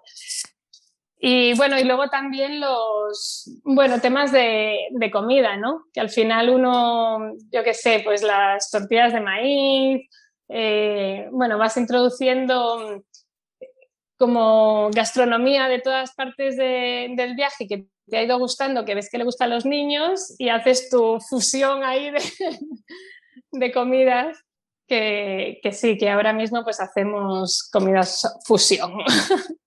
[1.19, 5.85] Y bueno, y luego también los, bueno, temas de, de comida, ¿no?
[5.93, 10.09] Que al final uno, yo qué sé, pues las tortillas de maíz,
[10.49, 13.05] eh, bueno, vas introduciendo
[14.17, 19.19] como gastronomía de todas partes del viaje que te ha ido gustando, que ves que
[19.19, 22.21] le gusta a los niños y haces tu fusión ahí de,
[23.53, 24.45] de comidas
[24.93, 28.99] que, sí, que ahora mismo pues hacemos comidas fusión.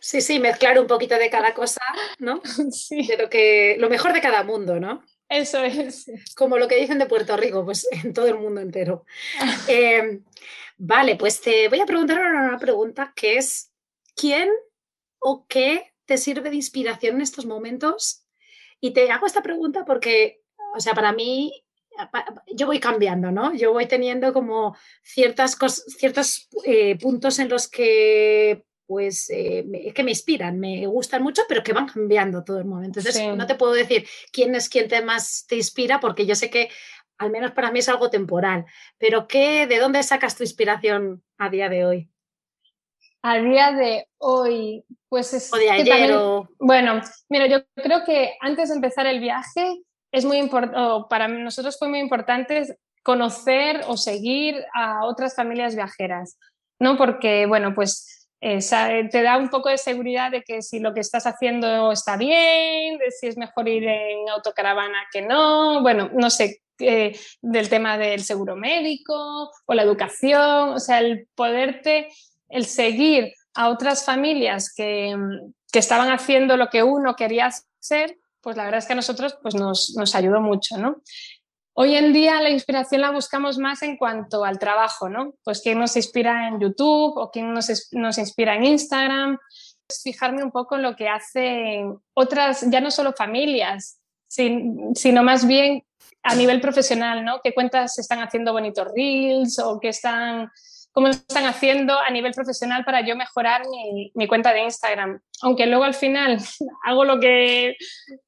[0.00, 1.80] Sí, sí, mezclar un poquito de cada cosa,
[2.20, 2.40] ¿no?
[2.70, 3.04] Sí.
[3.08, 5.02] Pero que lo mejor de cada mundo, ¿no?
[5.28, 6.08] Eso es.
[6.36, 9.04] Como lo que dicen de Puerto Rico, pues en todo el mundo entero.
[9.66, 10.22] Em,
[10.76, 13.72] vale, pues te voy a preguntar ahora una pregunta que es,
[14.14, 14.48] ¿quién
[15.18, 18.24] o qué te sirve de inspiración en estos momentos?
[18.80, 20.42] Y te hago esta pregunta porque,
[20.76, 21.64] o sea, para mí
[22.54, 23.54] yo voy cambiando, ¿no?
[23.54, 25.56] Yo voy teniendo como ciertas
[25.98, 31.62] ciertos eh, puntos en los que pues eh, que me inspiran, me gustan mucho, pero
[31.62, 33.00] que van cambiando todo el momento.
[33.00, 36.48] Entonces, no te puedo decir quién es quien te más te inspira, porque yo sé
[36.48, 36.70] que
[37.18, 38.64] al menos para mí es algo temporal.
[38.96, 42.10] Pero ¿qué, ¿de dónde sacas tu inspiración a día de hoy?
[43.20, 45.52] A día de hoy, pues es.
[45.52, 46.16] O de ayer
[46.58, 49.82] Bueno, mira, yo creo que antes de empezar el viaje,
[50.12, 50.78] es muy importante,
[51.08, 56.38] para nosotros fue muy importante conocer o seguir a otras familias viajeras,
[56.78, 56.96] ¿no?
[56.96, 58.60] Porque, bueno, pues eh,
[59.10, 62.98] te da un poco de seguridad de que si lo que estás haciendo está bien,
[62.98, 67.98] de si es mejor ir en autocaravana que no, bueno, no sé, eh, del tema
[67.98, 72.08] del seguro médico o la educación, o sea, el poderte,
[72.48, 75.16] el seguir a otras familias que,
[75.72, 79.38] que estaban haciendo lo que uno quería hacer, pues la verdad es que a nosotros
[79.42, 81.02] pues nos, nos ayudó mucho, ¿no?
[81.80, 85.34] Hoy en día la inspiración la buscamos más en cuanto al trabajo, ¿no?
[85.44, 89.38] Pues quién nos inspira en YouTube o quién nos, nos inspira en Instagram.
[90.02, 95.84] fijarme un poco en lo que hacen otras, ya no solo familias, sino más bien
[96.24, 97.40] a nivel profesional, ¿no?
[97.44, 100.50] ¿Qué cuentas están haciendo bonitos reels o qué están
[100.98, 103.62] cómo están haciendo a nivel profesional para yo mejorar
[104.14, 105.20] mi, cuenta de Instagram.
[105.42, 106.38] Aunque luego al final
[106.84, 107.76] hago lo que,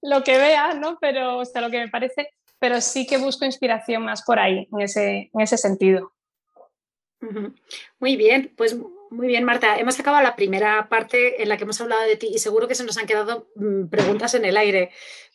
[0.02, 0.96] lo que vea, ¿no?
[1.00, 4.68] Pero, o sea, lo que me parece, pero sí que busco inspiración más por ahí,
[4.70, 6.12] en ese, en ese sentido.
[7.98, 8.76] Muy bien, pues
[9.10, 9.76] muy bien, Marta.
[9.76, 12.76] Hemos acabado la primera parte en la que hemos hablado de ti y seguro que
[12.76, 14.92] se nos han quedado mm, preguntas en el aire,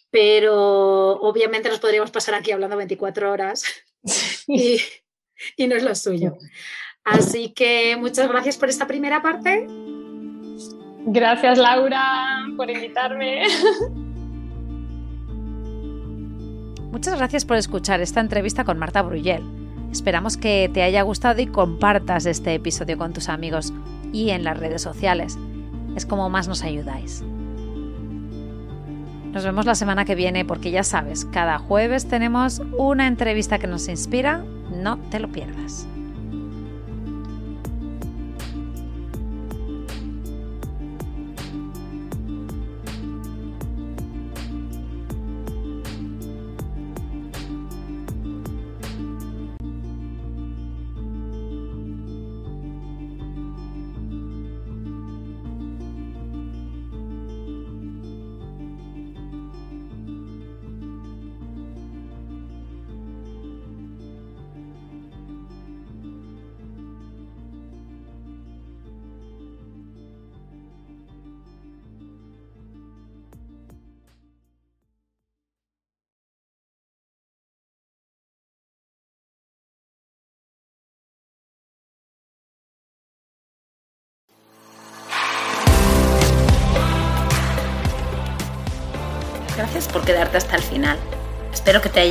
[0.10, 3.66] pero obviamente nos podríamos pasar aquí hablando 24 horas
[4.48, 4.80] y,
[5.58, 6.38] y no es lo suyo.
[7.06, 9.68] Así que muchas gracias por esta primera parte.
[11.06, 13.44] Gracias Laura por invitarme.
[16.92, 19.44] Muchas gracias por escuchar esta entrevista con Marta Bruyel.
[19.92, 23.72] Esperamos que te haya gustado y compartas este episodio con tus amigos
[24.12, 25.38] y en las redes sociales.
[25.96, 27.22] Es como más nos ayudáis.
[29.32, 33.68] Nos vemos la semana que viene porque ya sabes, cada jueves tenemos una entrevista que
[33.68, 34.44] nos inspira.
[34.74, 35.86] No te lo pierdas.